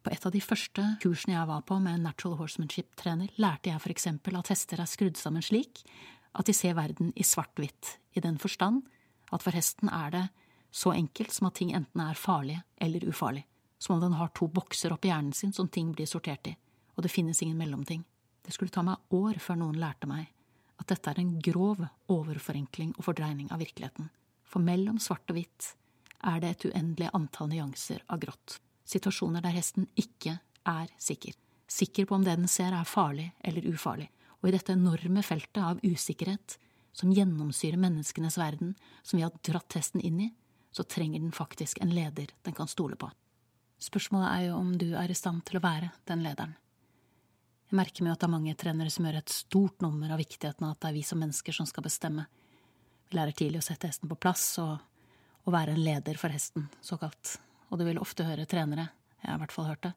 På 0.06 0.12
et 0.14 0.26
av 0.28 0.32
de 0.32 0.42
første 0.44 0.84
kursene 1.02 1.34
jeg 1.34 1.50
var 1.50 1.64
på 1.68 1.80
med 1.82 1.98
en 1.98 2.06
natural 2.06 2.38
horsemanship-trener, 2.40 3.32
lærte 3.42 3.72
jeg 3.72 3.82
for 3.82 3.94
eksempel 3.94 4.38
at 4.38 4.52
hester 4.54 4.80
er 4.80 4.90
skrudd 4.90 5.18
sammen 5.18 5.44
slik 5.44 5.82
at 6.38 6.46
de 6.46 6.54
ser 6.54 6.78
verden 6.78 7.10
i 7.18 7.26
svart-hvitt, 7.26 7.98
i 8.14 8.22
den 8.22 8.38
forstand 8.38 8.84
at 9.34 9.44
for 9.44 9.56
hesten 9.56 9.90
er 9.90 10.14
det 10.14 10.22
så 10.72 10.94
enkelt 10.94 11.34
som 11.34 11.50
at 11.50 11.58
ting 11.58 11.74
enten 11.76 12.04
er 12.04 12.20
farlige 12.20 12.62
eller 12.78 13.08
ufarlige, 13.10 13.48
som 13.82 13.96
om 13.96 14.04
den 14.06 14.20
har 14.20 14.30
to 14.38 14.46
bokser 14.48 14.94
oppi 14.94 15.10
hjernen 15.10 15.34
sin 15.34 15.56
som 15.56 15.68
ting 15.68 15.90
blir 15.96 16.08
sortert 16.10 16.52
i, 16.52 16.54
og 16.94 17.04
det 17.04 17.12
finnes 17.14 17.42
ingen 17.42 17.58
mellomting. 17.58 18.06
Det 18.46 18.54
skulle 18.54 18.72
ta 18.72 18.86
meg 18.86 19.02
år 19.16 19.42
før 19.42 19.58
noen 19.64 19.82
lærte 19.82 20.08
meg 20.08 20.30
at 20.78 20.94
dette 20.94 21.10
er 21.10 21.24
en 21.24 21.34
grov 21.42 21.82
overforenkling 22.14 22.94
og 23.00 23.10
fordreining 23.10 23.50
av 23.50 23.64
virkeligheten, 23.66 24.12
for 24.46 24.62
mellom 24.62 25.02
svart 25.02 25.26
og 25.34 25.40
hvitt 25.40 25.74
er 26.24 26.40
det 26.42 26.50
et 26.50 26.66
uendelig 26.70 27.10
antall 27.14 27.52
nyanser 27.52 28.04
av 28.08 28.22
grått, 28.22 28.60
situasjoner 28.88 29.44
der 29.44 29.56
hesten 29.58 29.88
ikke 29.96 30.38
er 30.68 30.92
sikker, 30.98 31.36
sikker 31.68 32.08
på 32.08 32.18
om 32.18 32.26
det 32.26 32.38
den 32.40 32.50
ser 32.52 32.74
er 32.74 32.88
farlig 32.88 33.30
eller 33.46 33.68
ufarlig, 33.70 34.10
og 34.42 34.50
i 34.50 34.56
dette 34.56 34.74
enorme 34.74 35.24
feltet 35.26 35.62
av 35.64 35.82
usikkerhet 35.84 36.58
som 36.98 37.14
gjennomsyrer 37.14 37.78
menneskenes 37.78 38.38
verden, 38.40 38.74
som 39.04 39.18
vi 39.18 39.26
har 39.26 39.36
dratt 39.46 39.78
hesten 39.78 40.02
inn 40.02 40.22
i, 40.28 40.32
så 40.72 40.84
trenger 40.84 41.22
den 41.22 41.32
faktisk 41.32 41.82
en 41.82 41.94
leder 41.94 42.34
den 42.46 42.56
kan 42.58 42.70
stole 42.70 42.98
på. 42.98 43.10
Spørsmålet 43.82 44.30
er 44.32 44.48
jo 44.48 44.58
om 44.58 44.72
du 44.78 44.88
er 44.98 45.12
i 45.12 45.18
stand 45.18 45.44
til 45.46 45.60
å 45.60 45.64
være 45.64 45.92
den 46.10 46.24
lederen. 46.26 46.56
Jeg 47.68 47.78
merker 47.78 48.06
meg 48.06 48.16
at 48.16 48.22
det 48.22 48.28
er 48.30 48.32
mange 48.32 48.56
trenere 48.58 48.92
som 48.94 49.06
gjør 49.06 49.20
et 49.20 49.34
stort 49.34 49.84
nummer 49.84 50.14
av 50.14 50.22
viktigheten 50.22 50.66
av 50.66 50.74
at 50.74 50.82
det 50.82 50.90
er 50.90 50.96
vi 50.96 51.04
som 51.06 51.20
mennesker 51.22 51.54
som 51.54 51.68
skal 51.68 51.86
bestemme. 51.86 52.24
Vi 53.10 53.18
lærer 53.18 53.36
tidlig 53.36 53.60
å 53.60 53.68
sette 53.68 53.90
hesten 53.92 54.10
på 54.10 54.18
plass 54.20 54.46
og 54.64 54.78
å 55.48 55.54
være 55.54 55.78
en 55.78 55.84
leder 55.84 56.20
for 56.20 56.34
hesten, 56.34 56.68
såkalt, 56.84 57.38
og 57.72 57.80
du 57.80 57.86
vil 57.88 58.00
ofte 58.04 58.26
høre 58.28 58.48
trenere, 58.50 58.90
jeg 59.22 59.32
har 59.32 59.40
i 59.40 59.44
hvert 59.46 59.56
fall 59.56 59.70
hørt 59.70 59.86
det, 59.88 59.94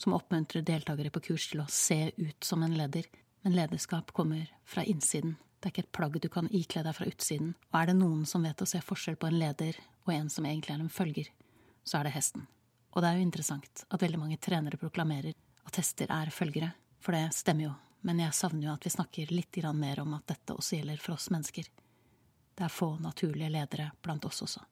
som 0.00 0.14
oppmuntrer 0.16 0.64
deltakere 0.64 1.12
på 1.12 1.22
kurs 1.30 1.48
til 1.50 1.62
å 1.62 1.68
se 1.72 2.10
ut 2.16 2.44
som 2.44 2.62
en 2.64 2.76
leder, 2.76 3.08
men 3.44 3.56
lederskap 3.56 4.12
kommer 4.16 4.50
fra 4.68 4.84
innsiden, 4.84 5.38
det 5.60 5.68
er 5.68 5.74
ikke 5.74 5.84
et 5.86 5.92
plagg 5.96 6.16
du 6.20 6.28
kan 6.32 6.48
ikle 6.56 6.84
deg 6.84 6.96
fra 6.96 7.08
utsiden, 7.08 7.52
og 7.72 7.80
er 7.80 7.90
det 7.90 7.98
noen 7.98 8.24
som 8.28 8.44
vet 8.44 8.62
å 8.64 8.68
se 8.68 8.80
forskjell 8.84 9.18
på 9.20 9.28
en 9.28 9.38
leder 9.40 9.76
og 10.06 10.14
en 10.14 10.30
som 10.32 10.48
egentlig 10.48 10.76
er 10.76 10.84
en 10.84 10.92
følger, 10.92 11.28
så 11.84 11.98
er 11.98 12.08
det 12.08 12.16
hesten. 12.16 12.46
Og 12.92 13.02
det 13.02 13.10
er 13.10 13.18
jo 13.18 13.26
interessant 13.26 13.84
at 13.88 14.02
veldig 14.02 14.20
mange 14.20 14.40
trenere 14.42 14.80
proklamerer 14.80 15.36
at 15.68 15.80
hester 15.80 16.10
er 16.12 16.32
følgere, 16.34 16.72
for 17.00 17.16
det 17.16 17.28
stemmer 17.36 17.68
jo, 17.68 17.74
men 18.08 18.20
jeg 18.24 18.36
savner 18.36 18.70
jo 18.70 18.74
at 18.74 18.88
vi 18.88 18.92
snakker 18.92 19.32
litt 19.32 19.60
mer 19.76 20.00
om 20.00 20.16
at 20.16 20.26
dette 20.32 20.56
også 20.56 20.76
gjelder 20.76 21.00
for 21.00 21.16
oss 21.16 21.30
mennesker. 21.30 21.68
Det 22.56 22.64
er 22.64 22.72
få 22.72 22.96
naturlige 23.00 23.52
ledere 23.52 23.90
blant 24.02 24.24
oss 24.24 24.42
også. 24.42 24.64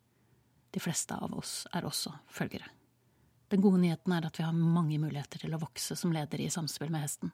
De 0.70 0.80
fleste 0.80 1.16
av 1.16 1.32
oss 1.38 1.62
er 1.72 1.86
også 1.88 2.12
følgere. 2.32 2.68
Den 3.48 3.62
gode 3.64 3.80
nyheten 3.80 4.12
er 4.12 4.26
at 4.28 4.38
vi 4.38 4.44
har 4.44 4.52
mange 4.52 4.98
muligheter 5.00 5.40
til 5.40 5.54
å 5.56 5.60
vokse 5.62 5.96
som 5.96 6.12
leder 6.12 6.42
i 6.44 6.50
samspill 6.52 6.90
med 6.92 7.06
hesten. 7.06 7.32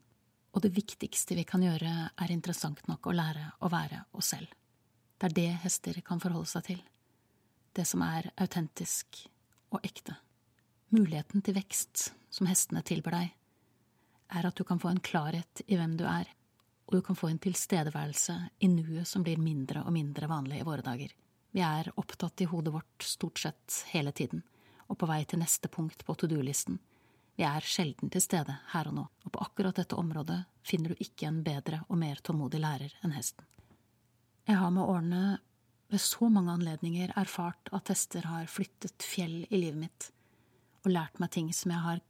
Og 0.55 0.63
det 0.63 0.71
viktigste 0.77 1.35
vi 1.35 1.43
kan 1.49 1.65
gjøre, 1.65 1.95
er 2.15 2.31
interessant 2.31 2.85
nok 2.87 3.09
å 3.11 3.15
lære 3.17 3.49
å 3.67 3.71
være 3.73 4.05
oss 4.15 4.31
selv. 4.37 4.53
Det 5.19 5.31
er 5.31 5.35
det 5.35 5.49
hester 5.65 5.99
kan 6.07 6.23
forholde 6.23 6.51
seg 6.51 6.69
til. 6.69 6.85
Det 7.75 7.87
som 7.89 8.05
er 8.07 8.31
autentisk 8.39 9.25
og 9.75 9.83
ekte. 9.83 10.15
Muligheten 10.95 11.43
til 11.43 11.57
vekst 11.59 12.13
som 12.31 12.47
hestene 12.47 12.85
tilbyr 12.87 13.17
deg, 13.17 13.35
er 14.35 14.47
at 14.47 14.55
du 14.55 14.63
kan 14.67 14.79
få 14.79 14.93
en 14.93 15.03
klarhet 15.03 15.63
i 15.67 15.79
hvem 15.79 15.97
du 15.99 16.05
er, 16.07 16.31
og 16.87 16.95
du 16.95 17.03
kan 17.03 17.19
få 17.19 17.33
en 17.33 17.43
tilstedeværelse 17.43 18.37
i 18.63 18.71
nuet 18.71 19.09
som 19.09 19.25
blir 19.27 19.41
mindre 19.43 19.83
og 19.83 19.95
mindre 19.95 20.31
vanlig 20.31 20.61
i 20.61 20.67
våre 20.67 20.87
dager. 20.87 21.11
Vi 21.55 21.63
er 21.63 21.93
opptatt 21.95 22.43
i 22.43 22.49
hodet 22.51 22.73
vårt 22.75 23.07
stort 23.07 23.39
sett 23.39 23.85
hele 23.93 24.11
tiden, 24.13 24.43
og 24.91 24.99
på 24.99 25.07
vei 25.07 25.21
til 25.23 25.39
neste 25.39 25.71
punkt 25.71 26.03
på 26.03 26.17
to 26.19 26.27
do-listen. 26.27 26.81
Vi 27.39 27.47
er 27.47 27.63
sjelden 27.67 28.11
til 28.11 28.23
stede 28.23 28.57
her 28.73 28.91
og 28.91 28.97
nå, 28.97 29.05
og 29.07 29.35
på 29.35 29.43
akkurat 29.43 29.79
dette 29.79 29.95
området 29.99 30.41
finner 30.67 30.91
du 30.91 31.05
ikke 31.05 31.29
en 31.31 31.43
bedre 31.47 31.85
og 31.87 31.99
mer 32.01 32.19
tålmodig 32.27 32.59
lærer 32.63 32.97
enn 33.07 33.15
hesten. 33.15 33.47
Jeg 34.51 34.59
har 34.59 34.75
med 34.75 34.83
årene 34.83 35.23
ved 35.95 36.03
så 36.03 36.27
mange 36.27 36.53
anledninger 36.59 37.15
erfart 37.23 37.71
at 37.71 37.91
hester 37.93 38.27
har 38.27 38.51
flyttet 38.51 39.07
fjell 39.07 39.45
i 39.47 39.61
livet 39.61 39.79
mitt, 39.87 40.11
og 40.83 40.91
lært 40.91 41.23
meg 41.23 41.31
ting 41.39 41.55
som 41.55 41.71
jeg 41.71 41.87
har 41.87 42.03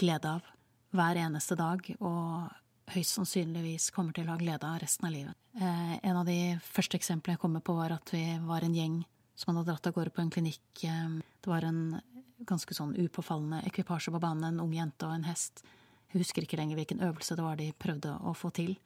glede 0.00 0.38
av 0.38 0.52
hver 0.96 1.20
eneste 1.20 1.56
dag, 1.60 1.84
og 2.00 2.48
høyst 2.94 3.16
sannsynligvis 3.16 3.90
kommer 3.94 4.14
til 4.14 4.28
å 4.28 4.34
ha 4.34 4.40
glede 4.40 4.66
av 4.68 4.80
resten 4.82 5.08
av 5.08 5.14
livet. 5.14 5.38
Eh, 5.58 5.94
en 6.06 6.20
av 6.20 6.26
de 6.28 6.56
første 6.62 6.98
eksemplene 6.98 7.36
jeg 7.36 7.42
kommer 7.42 7.64
på, 7.64 7.74
var 7.76 7.96
at 7.96 8.12
vi 8.14 8.24
var 8.46 8.66
en 8.66 8.76
gjeng 8.76 9.00
som 9.36 9.52
hadde 9.52 9.66
dratt 9.70 9.88
av 9.88 9.96
gårde 9.96 10.14
på 10.14 10.22
en 10.22 10.32
klinikk. 10.32 10.66
Eh, 10.84 11.18
det 11.42 11.50
var 11.50 11.66
en 11.66 12.00
ganske 12.46 12.76
sånn 12.76 12.94
upåfallende 12.96 13.62
ekvipasje 13.68 14.12
på 14.14 14.22
banen, 14.22 14.44
en 14.44 14.64
ung 14.64 14.74
jente 14.76 15.08
og 15.08 15.16
en 15.16 15.26
hest. 15.26 15.64
Jeg 16.12 16.22
husker 16.22 16.44
ikke 16.44 16.58
lenger 16.60 16.78
hvilken 16.78 17.02
øvelse 17.02 17.36
det 17.36 17.44
var 17.44 17.58
de 17.58 17.72
prøvde 17.76 18.12
å 18.22 18.34
få 18.36 18.52
til. 18.54 18.76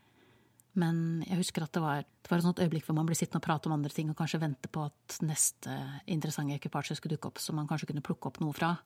Men 0.79 1.25
jeg 1.27 1.41
husker 1.41 1.65
at 1.67 1.75
det 1.75 1.83
var, 1.83 2.05
det 2.07 2.31
var 2.31 2.39
et 2.39 2.47
sånt 2.47 2.61
øyeblikk 2.63 2.87
hvor 2.87 2.97
man 2.97 3.09
ble 3.09 3.17
sittende 3.19 3.43
og 3.43 3.47
prate 3.49 3.69
om 3.69 3.75
andre 3.75 3.91
ting, 3.93 4.11
og 4.11 4.19
kanskje 4.19 4.41
vente 4.43 4.71
på 4.71 4.85
at 4.87 5.19
neste 5.27 5.75
interessante 6.07 6.55
ekvipasje 6.57 6.97
skulle 6.99 7.19
dukke 7.19 7.33
opp, 7.33 7.43
så 7.43 7.55
man 7.57 7.67
kanskje 7.71 7.91
kunne 7.91 8.05
plukke 8.07 8.31
opp 8.31 8.39
noe 8.43 8.55
fra. 8.57 8.77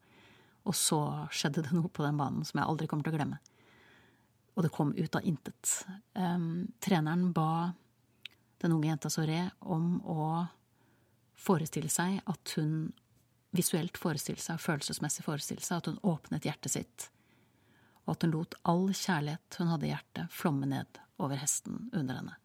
Og 0.65 0.77
så 0.77 0.99
skjedde 1.29 1.67
det 1.67 1.77
noe 1.77 1.93
på 1.93 2.05
den 2.07 2.17
banen 2.17 2.47
som 2.49 2.59
jeg 2.59 2.67
aldri 2.67 2.89
kommer 2.89 3.05
til 3.05 3.13
å 3.13 3.19
glemme. 3.19 3.41
Og 4.55 4.63
det 4.63 4.73
kom 4.75 4.93
ut 4.95 5.17
av 5.19 5.25
intet. 5.27 5.73
Um, 6.15 6.69
treneren 6.83 7.33
ba 7.35 7.73
den 8.63 8.73
unge 8.73 8.89
jenta 8.89 9.11
Soré 9.11 9.49
om 9.61 9.99
å 10.07 10.45
forestille 11.35 11.91
seg 11.91 12.21
at 12.31 12.55
hun 12.57 12.93
visuelt 13.55 13.99
forestille 13.99 14.43
seg, 14.43 14.61
følelsesmessig 14.63 15.25
forestille 15.27 15.63
seg, 15.63 15.83
at 15.83 15.91
hun 15.91 16.01
åpnet 16.15 16.47
hjertet 16.47 16.75
sitt, 16.75 17.09
og 18.05 18.17
at 18.17 18.25
hun 18.27 18.35
lot 18.35 18.57
all 18.69 18.89
kjærlighet 18.91 19.59
hun 19.61 19.71
hadde 19.73 19.89
i 19.89 19.93
hjertet, 19.93 20.33
flomme 20.33 20.71
ned 20.71 21.03
over 21.23 21.39
hesten 21.39 21.89
under 21.93 22.19
henne. 22.21 22.39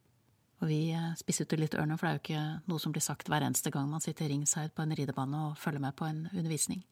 Og 0.60 0.68
vi 0.68 0.80
eh, 0.92 1.14
spisset 1.20 1.56
litt 1.56 1.76
ørene, 1.78 1.96
for 1.98 2.06
det 2.06 2.12
er 2.12 2.18
jo 2.18 2.24
ikke 2.26 2.72
noe 2.72 2.84
som 2.84 2.94
blir 2.96 3.04
sagt 3.04 3.30
hver 3.32 3.46
eneste 3.46 3.72
gang 3.74 3.88
man 3.92 4.04
sitter 4.04 4.28
ringside 4.30 4.74
på 4.76 4.84
en 4.84 4.96
ridebane 4.98 5.46
og 5.48 5.60
følger 5.60 5.84
med 5.84 5.96
på 5.96 6.08
en 6.10 6.26
undervisning. 6.34 6.84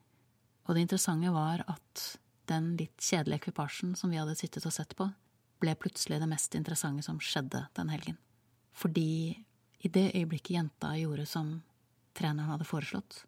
Og 0.67 0.75
det 0.75 0.86
interessante 0.86 1.32
var 1.36 1.63
at 1.67 2.06
den 2.50 2.76
litt 2.80 3.02
kjedelige 3.02 3.44
ekvipasjen 3.44 3.96
som 3.96 4.12
vi 4.12 4.20
hadde 4.20 4.36
sittet 4.40 4.66
og 4.66 4.74
sett 4.74 4.96
på, 4.98 5.10
ble 5.62 5.74
plutselig 5.80 6.20
det 6.22 6.30
mest 6.30 6.56
interessante 6.56 7.06
som 7.06 7.20
skjedde 7.22 7.66
den 7.78 7.90
helgen. 7.90 8.18
Fordi 8.78 9.38
i 9.80 9.90
det 9.90 10.12
øyeblikket 10.14 10.56
jenta 10.56 10.94
gjorde 10.98 11.26
som 11.26 11.62
treneren 12.18 12.52
hadde 12.52 12.68
foreslått, 12.68 13.24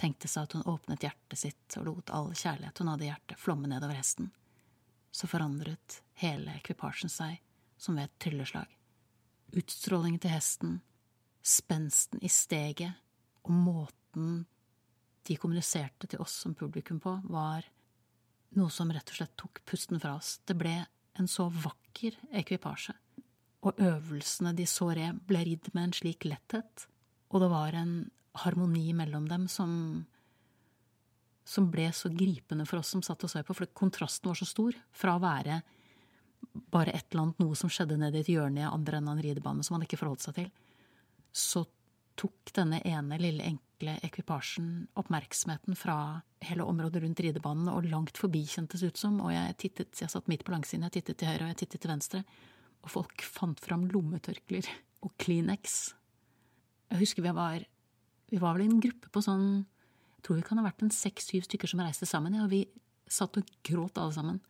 tenkte 0.00 0.28
seg 0.30 0.46
at 0.46 0.54
hun 0.56 0.66
åpnet 0.70 1.04
hjertet 1.04 1.38
sitt 1.38 1.78
og 1.78 1.86
lot 1.86 2.12
all 2.14 2.30
kjærlighet 2.32 2.78
hun 2.80 2.92
hadde 2.92 3.06
i 3.06 3.10
hjertet, 3.10 3.38
flomme 3.38 3.70
nedover 3.70 3.98
hesten, 3.98 4.30
så 5.10 5.28
forandret 5.30 6.00
hele 6.22 6.54
ekvipasjen 6.60 7.10
seg 7.12 7.40
som 7.80 7.98
ved 7.98 8.08
et 8.08 8.18
trylleslag. 8.22 8.70
Utstrålingen 9.56 10.22
til 10.22 10.32
hesten, 10.32 10.78
spensten 11.42 12.22
i 12.22 12.30
steget 12.30 12.94
og 13.42 13.52
måten 13.56 14.44
de 15.26 15.36
kommuniserte 15.36 16.08
til 16.10 16.22
oss 16.22 16.36
som 16.44 16.54
publikum 16.56 17.00
på, 17.02 17.16
var 17.30 17.66
noe 18.58 18.72
som 18.74 18.90
rett 18.92 19.12
og 19.12 19.20
slett 19.20 19.36
tok 19.38 19.62
pusten 19.68 20.00
fra 20.02 20.16
oss. 20.18 20.38
Det 20.46 20.56
ble 20.58 20.74
en 21.18 21.28
så 21.30 21.48
vakker 21.50 22.16
ekvipasje, 22.40 22.94
og 23.66 23.82
øvelsene 23.82 24.54
de 24.56 24.66
så 24.68 24.90
re, 24.96 25.10
ble 25.14 25.44
ridd 25.46 25.68
med 25.74 25.88
en 25.88 25.96
slik 25.96 26.26
letthet, 26.28 26.86
og 27.30 27.44
det 27.44 27.50
var 27.52 27.76
en 27.76 27.94
harmoni 28.44 28.92
mellom 28.96 29.26
dem 29.28 29.48
som 29.50 30.06
som 31.50 31.66
ble 31.72 31.88
så 31.96 32.10
gripende 32.14 32.62
for 32.68 32.78
oss 32.78 32.92
som 32.94 33.02
satt 33.02 33.24
og 33.26 33.30
så 33.32 33.42
på, 33.42 33.56
for 33.56 33.70
kontrasten 33.74 34.30
var 34.30 34.38
så 34.38 34.46
stor 34.46 34.76
fra 34.94 35.16
å 35.16 35.22
være 35.22 35.56
bare 36.70 36.94
et 36.94 37.08
eller 37.10 37.24
annet 37.24 37.42
noe 37.42 37.56
som 37.58 37.72
skjedde 37.72 37.98
nede 37.98 38.20
i 38.20 38.22
et 38.22 38.30
hjørne 38.30 38.62
i 38.62 38.68
andre 38.68 39.00
enden 39.00 39.10
av 39.10 39.18
en 39.18 39.24
ridebane 39.24 39.64
som 39.66 39.76
han 39.76 39.84
ikke 39.86 39.98
forholdt 39.98 40.24
seg 40.24 40.36
til, 40.36 40.50
så 41.32 41.64
tok 42.20 42.52
denne 42.54 42.80
ene 42.86 43.18
lille 43.20 43.46
enkle 43.80 43.96
ekvipasjen 44.04 44.88
oppmerksomheten 44.94 45.76
fra 45.76 46.20
hele 46.44 46.64
området 46.64 47.02
rundt 47.02 47.20
ridebanen 47.20 47.68
og 47.68 47.88
langt 47.88 48.18
forbi, 48.18 48.44
kjentes 48.44 48.82
ut 48.82 48.96
som, 48.96 49.20
og 49.20 49.32
jeg 49.32 49.56
tittet, 49.56 50.00
jeg 50.00 50.10
satt 50.10 50.28
midt 50.28 50.44
på 50.44 50.52
langsiden, 50.52 50.84
jeg 50.84 51.00
tittet 51.00 51.18
til 51.18 51.28
høyre 51.28 51.44
og 51.44 51.52
jeg 51.52 51.60
tittet 51.62 51.80
til 51.80 51.90
venstre, 51.90 52.22
og 52.84 52.90
folk 52.90 53.22
fant 53.22 53.60
fram 53.60 53.88
lommetørklær 53.88 54.68
og 55.02 55.12
Kleenex. 55.18 55.94
Jeg 56.90 57.00
husker 57.00 57.24
vi 57.24 57.32
var, 57.32 57.64
vi 58.30 58.40
var 58.40 58.56
vel 58.56 58.66
i 58.66 58.70
en 58.70 58.80
gruppe 58.80 59.08
på 59.12 59.24
sånn, 59.24 59.64
jeg 60.16 60.24
tror 60.26 60.40
vi 60.40 60.46
kan 60.48 60.60
ha 60.60 60.66
vært 60.66 60.84
en 60.84 60.92
seks-syv 60.92 61.48
stykker 61.48 61.70
som 61.70 61.80
reiste 61.80 62.08
sammen, 62.08 62.36
ja, 62.36 62.44
og 62.44 62.52
vi 62.52 62.66
satt 63.10 63.36
og 63.40 63.48
gråt 63.64 63.98
alle 63.98 64.14
sammen. 64.14 64.40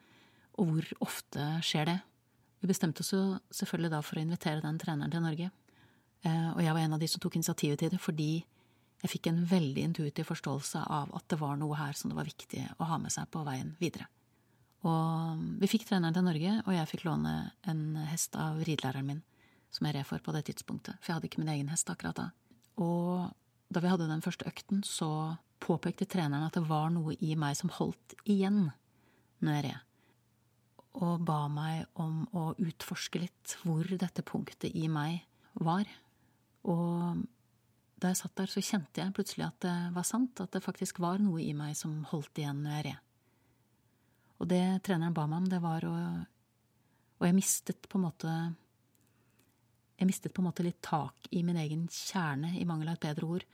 Og 0.58 0.74
hvor 0.74 0.94
ofte 1.06 1.44
skjer 1.64 1.86
det? 1.86 1.98
Vi 2.60 2.68
bestemte 2.68 3.04
oss 3.04 3.14
jo 3.14 3.22
selvfølgelig 3.54 3.92
da 3.94 4.00
for 4.04 4.18
å 4.18 4.24
invitere 4.24 4.60
den 4.64 4.78
treneren 4.82 5.12
til 5.12 5.22
Norge. 5.24 5.52
Eh, 6.26 6.48
og 6.50 6.60
jeg 6.60 6.74
var 6.74 6.82
en 6.82 6.96
av 6.98 7.00
de 7.00 7.08
som 7.08 7.22
tok 7.22 7.38
initiativet 7.38 7.80
til 7.80 7.94
det, 7.94 8.00
fordi 8.02 8.42
jeg 9.00 9.12
fikk 9.14 9.28
en 9.30 9.42
veldig 9.48 9.84
intuitiv 9.88 10.28
forståelse 10.28 10.82
av 10.92 11.12
at 11.16 11.26
det 11.32 11.38
var 11.40 11.58
noe 11.60 11.78
her 11.78 11.96
som 11.96 12.12
det 12.12 12.18
var 12.18 12.28
viktig 12.28 12.62
å 12.78 12.88
ha 12.90 12.98
med 13.00 13.12
seg 13.14 13.28
på 13.32 13.42
veien 13.46 13.74
videre. 13.80 14.06
Og 14.86 15.40
vi 15.60 15.68
fikk 15.68 15.86
treneren 15.88 16.16
til 16.16 16.24
Norge, 16.24 16.54
og 16.64 16.72
jeg 16.72 16.88
fikk 16.88 17.04
låne 17.08 17.34
en 17.68 17.82
hest 18.08 18.36
av 18.40 18.62
ridelæreren 18.64 19.08
min, 19.08 19.22
som 19.72 19.86
jeg 19.86 19.98
red 19.98 20.08
for 20.08 20.24
på 20.24 20.34
det 20.36 20.46
tidspunktet, 20.48 20.96
for 21.00 21.12
jeg 21.12 21.18
hadde 21.18 21.30
ikke 21.30 21.42
min 21.42 21.52
egen 21.52 21.72
hest 21.72 21.92
akkurat 21.92 22.16
da. 22.16 22.30
Og 22.80 23.28
da 23.70 23.82
vi 23.84 23.92
hadde 23.92 24.08
den 24.08 24.24
første 24.24 24.48
økten, 24.48 24.80
så 24.84 25.36
påpekte 25.60 26.08
treneren 26.08 26.48
at 26.48 26.56
det 26.56 26.64
var 26.68 26.88
noe 26.92 27.16
i 27.20 27.36
meg 27.38 27.58
som 27.60 27.72
holdt 27.76 28.16
igjen 28.24 28.70
når 29.40 29.56
jeg 29.56 29.68
red 29.68 29.86
og 30.98 31.22
ba 31.26 31.44
meg 31.50 31.86
om 32.02 32.24
å 32.34 32.50
utforske 32.58 33.22
litt 33.22 33.56
hvor 33.62 33.86
dette 33.86 34.24
punktet 34.26 34.74
i 34.74 34.88
meg 34.90 35.20
var. 35.54 35.86
Og 36.66 37.20
da 38.00 38.10
jeg 38.10 38.20
satt 38.22 38.36
der, 38.40 38.48
så 38.48 38.62
kjente 38.64 39.02
jeg 39.02 39.14
plutselig 39.16 39.46
at 39.46 39.60
det 39.64 39.76
var 39.94 40.06
sant, 40.08 40.40
at 40.40 40.52
det 40.54 40.64
faktisk 40.64 41.00
var 41.04 41.20
noe 41.20 41.42
i 41.42 41.52
meg 41.56 41.76
som 41.78 41.98
holdt 42.10 42.40
igjen 42.40 42.62
når 42.64 42.76
jeg 42.76 42.86
red. 42.88 43.06
Og 44.40 44.48
det 44.48 44.64
treneren 44.86 45.16
ba 45.16 45.26
meg 45.28 45.42
om, 45.42 45.48
det 45.52 45.60
var 45.60 45.84
å 45.84 45.94
Og 47.20 47.26
jeg 47.26 47.36
mistet 47.36 47.88
på 47.92 47.98
en 47.98 48.06
måte 48.06 48.34
Jeg 50.00 50.08
mistet 50.08 50.32
på 50.32 50.40
en 50.40 50.48
måte 50.48 50.64
litt 50.64 50.80
tak 50.80 51.28
i 51.30 51.42
min 51.44 51.58
egen 51.60 51.86
kjerne, 51.92 52.54
i 52.56 52.64
mangel 52.64 52.88
av 52.88 52.96
et 52.96 53.04
bedre 53.04 53.26
ord, 53.26 53.44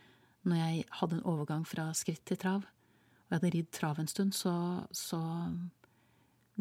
når 0.46 0.61
jeg 0.61 0.85
hadde 1.00 1.16
en 1.16 1.26
overgang 1.26 1.64
fra 1.66 1.88
skritt 1.98 2.22
til 2.24 2.38
trav. 2.38 2.62
Og 2.62 3.32
jeg 3.32 3.40
hadde 3.40 3.50
ridd 3.50 3.72
trav 3.74 3.98
en 3.98 4.06
stund, 4.06 4.30
så, 4.30 4.54
så 4.94 5.18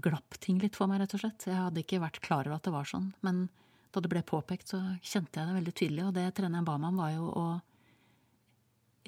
glapp 0.02 0.40
ting 0.42 0.58
litt 0.58 0.74
for 0.74 0.90
meg, 0.90 1.04
rett 1.04 1.14
og 1.14 1.22
slett. 1.22 1.46
Jeg 1.46 1.60
hadde 1.60 1.84
ikke 1.84 2.02
vært 2.02 2.18
klar 2.26 2.50
over 2.50 2.58
at 2.58 2.66
det 2.66 2.74
var 2.74 2.90
sånn, 2.90 3.12
men 3.22 3.46
da 3.94 4.02
det 4.02 4.10
ble 4.12 4.26
påpekt, 4.26 4.74
så 4.74 4.82
kjente 5.06 5.38
jeg 5.38 5.48
det 5.48 5.60
veldig 5.60 5.76
tydelig, 5.78 6.04
og 6.08 6.18
det 6.18 6.26
treneren 6.36 6.66
ba 6.66 6.80
meg 6.82 6.90
om, 6.90 7.04
var 7.06 7.14
jo 7.14 7.30
å 7.30 7.46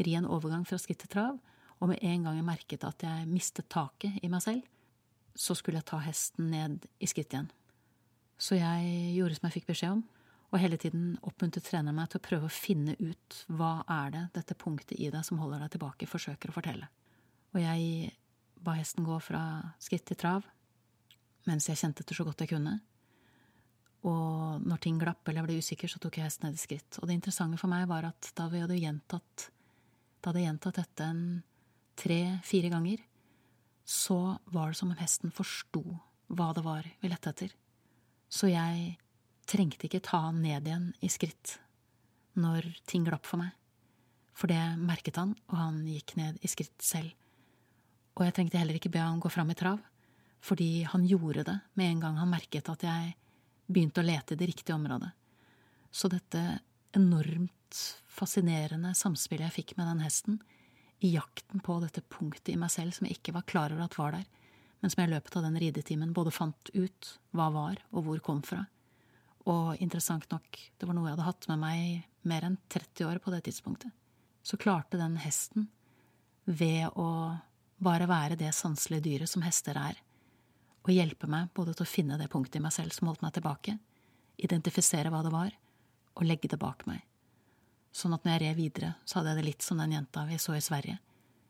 ri 0.03 0.15
en 0.17 0.27
overgang 0.29 0.65
fra 0.67 0.79
skritt 0.81 1.01
til 1.03 1.11
trav, 1.13 1.37
og 1.77 1.91
med 1.91 2.01
en 2.01 2.25
gang 2.25 2.39
jeg 2.39 2.47
merket 2.47 2.85
at 2.87 3.05
jeg 3.05 3.29
mistet 3.29 3.69
taket 3.69 4.17
i 4.23 4.29
meg 4.31 4.43
selv, 4.43 4.65
så 5.37 5.53
skulle 5.57 5.81
jeg 5.81 5.89
ta 5.91 5.99
hesten 6.01 6.49
ned 6.49 6.87
i 6.99 7.09
skritt 7.09 7.33
igjen. 7.33 7.49
Så 8.41 8.57
jeg 8.57 9.17
gjorde 9.17 9.37
som 9.37 9.47
jeg 9.47 9.59
fikk 9.59 9.69
beskjed 9.69 9.97
om, 9.97 10.03
og 10.47 10.61
hele 10.61 10.77
tiden 10.79 11.17
oppmuntret 11.27 11.65
treneren 11.67 11.97
meg 11.97 12.09
til 12.09 12.21
å 12.21 12.23
prøve 12.23 12.47
å 12.47 12.53
finne 12.53 12.95
ut 13.01 13.39
hva 13.51 13.81
er 13.97 14.13
det 14.13 14.23
dette 14.37 14.55
punktet 14.57 14.95
i 14.95 15.09
deg 15.11 15.25
som 15.27 15.41
holder 15.41 15.65
deg 15.65 15.73
tilbake, 15.75 16.09
forsøker 16.09 16.51
å 16.51 16.55
fortelle. 16.55 16.87
Og 17.53 17.59
jeg 17.61 18.13
ba 18.63 18.77
hesten 18.77 19.05
gå 19.05 19.17
fra 19.21 19.41
skritt 19.81 20.07
til 20.07 20.19
trav, 20.19 20.47
mens 21.47 21.67
jeg 21.69 21.79
kjente 21.79 22.03
etter 22.03 22.17
så 22.17 22.25
godt 22.27 22.43
jeg 22.43 22.53
kunne. 22.55 22.77
Og 24.07 24.63
når 24.63 24.81
ting 24.83 24.99
glapp 25.01 25.27
eller 25.27 25.41
jeg 25.41 25.47
ble 25.47 25.59
usikker, 25.59 25.91
så 25.91 25.99
tok 25.99 26.19
jeg 26.19 26.27
hesten 26.29 26.47
ned 26.47 26.57
i 26.57 26.61
skritt. 26.61 26.99
Og 27.01 27.09
det 27.09 27.17
interessante 27.17 27.59
for 27.59 27.71
meg 27.71 27.87
var 27.89 28.07
at 28.07 28.31
da 28.37 28.47
vi 28.51 28.61
hadde 28.63 28.79
gjentatt, 28.79 29.49
da 30.21 30.31
hadde 30.31 30.45
gjentatt 30.45 30.79
dette 30.79 31.05
en 31.07 31.21
tre–fire 31.97 32.71
ganger, 32.73 33.01
så 33.87 34.37
var 34.51 34.71
det 34.71 34.79
som 34.79 34.91
om 34.91 34.99
hesten 34.99 35.33
forsto 35.33 35.83
hva 36.27 36.51
det 36.53 36.63
var 36.65 36.87
vi 37.01 37.11
lette 37.11 37.31
etter. 37.31 37.53
Så 38.27 38.49
jeg 38.51 38.97
trengte 39.47 39.87
ikke 39.87 40.03
ta 40.03 40.25
han 40.27 40.41
ned 40.43 40.67
igjen 40.67 40.89
i 40.99 41.09
skritt 41.11 41.55
når 42.37 42.67
ting 42.85 43.05
glapp 43.07 43.25
for 43.25 43.41
meg. 43.41 43.53
For 44.37 44.51
det 44.51 44.59
merket 44.77 45.17
han, 45.17 45.31
og 45.49 45.55
han 45.57 45.79
gikk 45.87 46.13
ned 46.19 46.37
i 46.45 46.49
skritt 46.51 46.75
selv. 46.83 47.09
Og 48.17 48.25
jeg 48.27 48.35
trengte 48.35 48.59
heller 48.59 48.77
ikke 48.77 48.91
be 48.93 49.01
han 49.01 49.21
gå 49.23 49.31
fram 49.33 49.53
i 49.53 49.57
trav 49.57 49.81
fordi 50.47 50.83
han 50.85 51.05
gjorde 51.09 51.43
det 51.47 51.55
med 51.79 51.89
en 51.89 52.01
gang 52.03 52.19
han 52.21 52.29
merket 52.29 52.69
at 52.69 52.83
jeg 52.85 53.15
begynte 53.67 54.03
å 54.03 54.05
lete 54.05 54.35
i 54.35 54.39
det 54.39 54.47
riktige 54.51 54.75
området. 54.77 55.09
Så 55.91 56.07
dette 56.11 56.43
enormt 56.95 57.79
fascinerende 58.17 58.93
samspillet 58.97 59.47
jeg 59.47 59.57
fikk 59.59 59.75
med 59.77 59.91
den 59.91 60.03
hesten, 60.05 60.39
i 60.99 61.13
jakten 61.13 61.61
på 61.61 61.77
dette 61.83 62.01
punktet 62.09 62.55
i 62.55 62.57
meg 62.57 62.71
selv 62.73 62.95
som 62.95 63.05
jeg 63.05 63.19
ikke 63.19 63.35
var 63.35 63.45
klar 63.49 63.73
over 63.73 63.85
at 63.85 63.97
var 63.99 64.15
der, 64.17 64.25
men 64.81 64.93
som 64.93 65.01
jeg 65.01 65.09
i 65.09 65.13
løpet 65.13 65.37
av 65.37 65.45
den 65.45 65.59
ridetimen 65.61 66.13
både 66.13 66.33
fant 66.33 66.71
ut 66.73 67.11
hva 67.37 67.49
var 67.53 67.81
og 67.91 68.07
hvor 68.07 68.21
kom 68.25 68.41
fra. 68.45 68.63
Og 69.47 69.77
interessant 69.81 70.27
nok, 70.31 70.57
det 70.77 70.87
var 70.87 70.97
noe 70.97 71.07
jeg 71.07 71.15
hadde 71.15 71.27
hatt 71.29 71.47
med 71.51 71.61
meg 71.61 71.83
i 71.83 71.93
mer 72.27 72.47
enn 72.49 72.57
30 72.73 73.07
år 73.07 73.21
på 73.23 73.33
det 73.33 73.45
tidspunktet. 73.47 73.93
Så 74.43 74.59
klarte 74.59 74.99
den 74.99 75.17
hesten, 75.21 75.69
ved 76.47 76.87
å 76.95 77.35
bare 77.83 78.07
være 78.07 78.37
det 78.39 78.53
sanselige 78.55 79.05
dyret 79.05 79.31
som 79.31 79.43
hester 79.45 79.77
er, 79.79 79.99
og 80.87 80.93
hjelpe 80.95 81.27
meg 81.29 81.51
både 81.55 81.75
til 81.75 81.83
å 81.83 81.89
finne 81.89 82.17
det 82.19 82.29
punktet 82.31 82.61
i 82.61 82.63
meg 82.63 82.73
selv 82.73 82.95
som 82.95 83.09
holdt 83.09 83.23
meg 83.25 83.35
tilbake, 83.35 83.75
identifisere 84.39 85.11
hva 85.11 85.21
det 85.25 85.33
var, 85.33 85.51
og 86.15 86.25
legge 86.25 86.49
det 86.49 86.59
bak 86.61 86.85
meg. 86.87 87.03
Sånn 87.95 88.13
at 88.13 88.25
når 88.25 88.35
jeg 88.35 88.43
red 88.43 88.57
videre, 88.59 88.93
så 89.05 89.19
hadde 89.19 89.33
jeg 89.33 89.39
det 89.39 89.47
litt 89.47 89.65
som 89.65 89.81
den 89.81 89.95
jenta 89.95 90.25
vi 90.27 90.37
så 90.41 90.55
i 90.57 90.63
Sverige. 90.63 90.99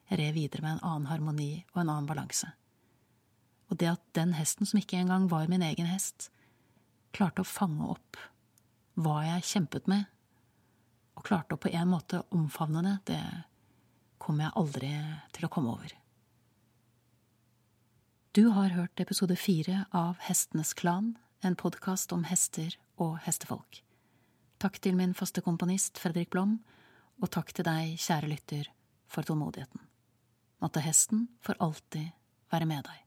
Jeg 0.07 0.19
red 0.21 0.35
videre 0.37 0.63
med 0.63 0.77
en 0.77 0.85
annen 0.87 1.09
harmoni 1.09 1.51
og 1.73 1.81
en 1.81 1.89
annen 1.89 2.07
balanse. 2.09 2.49
Og 3.67 3.79
det 3.81 3.89
at 3.91 4.03
den 4.15 4.33
hesten, 4.37 4.65
som 4.65 4.79
ikke 4.79 4.99
engang 5.01 5.27
var 5.31 5.49
min 5.51 5.65
egen 5.65 5.89
hest, 5.89 6.29
klarte 7.15 7.43
å 7.43 7.47
fange 7.47 7.89
opp 7.91 8.19
hva 8.97 9.19
jeg 9.25 9.49
kjempet 9.51 9.89
med, 9.91 10.07
og 11.17 11.25
klarte 11.27 11.57
å 11.57 11.61
på 11.61 11.71
en 11.73 11.89
måte 11.89 12.21
omfavne 12.33 12.83
det, 12.85 12.97
det 13.09 13.23
kommer 14.21 14.47
jeg 14.47 14.57
aldri 14.61 14.91
til 15.35 15.47
å 15.47 15.51
komme 15.51 15.73
over. 15.73 15.93
Du 18.37 18.49
har 18.53 18.75
hørt 18.75 19.01
episode 19.01 19.35
fire 19.39 19.85
av 19.95 20.21
Hestenes 20.27 20.75
Klan, 20.77 21.15
en 21.41 21.57
podkast 21.57 22.13
om 22.13 22.25
hester 22.29 22.75
og 23.01 23.17
hestefolk. 23.25 23.81
Takk 24.57 24.79
til 24.81 24.95
min 24.97 25.13
faste 25.13 25.43
komponist 25.45 25.99
Fredrik 26.01 26.31
Blom, 26.33 26.55
og 27.21 27.29
takk 27.33 27.51
til 27.53 27.65
deg, 27.67 27.93
kjære 28.01 28.29
lytter, 28.31 28.69
for 29.05 29.25
tålmodigheten. 29.25 29.83
Måtte 30.61 30.81
hesten 30.81 31.27
for 31.45 31.57
alltid 31.61 32.09
være 32.49 32.65
med 32.65 32.87
deg. 32.89 33.06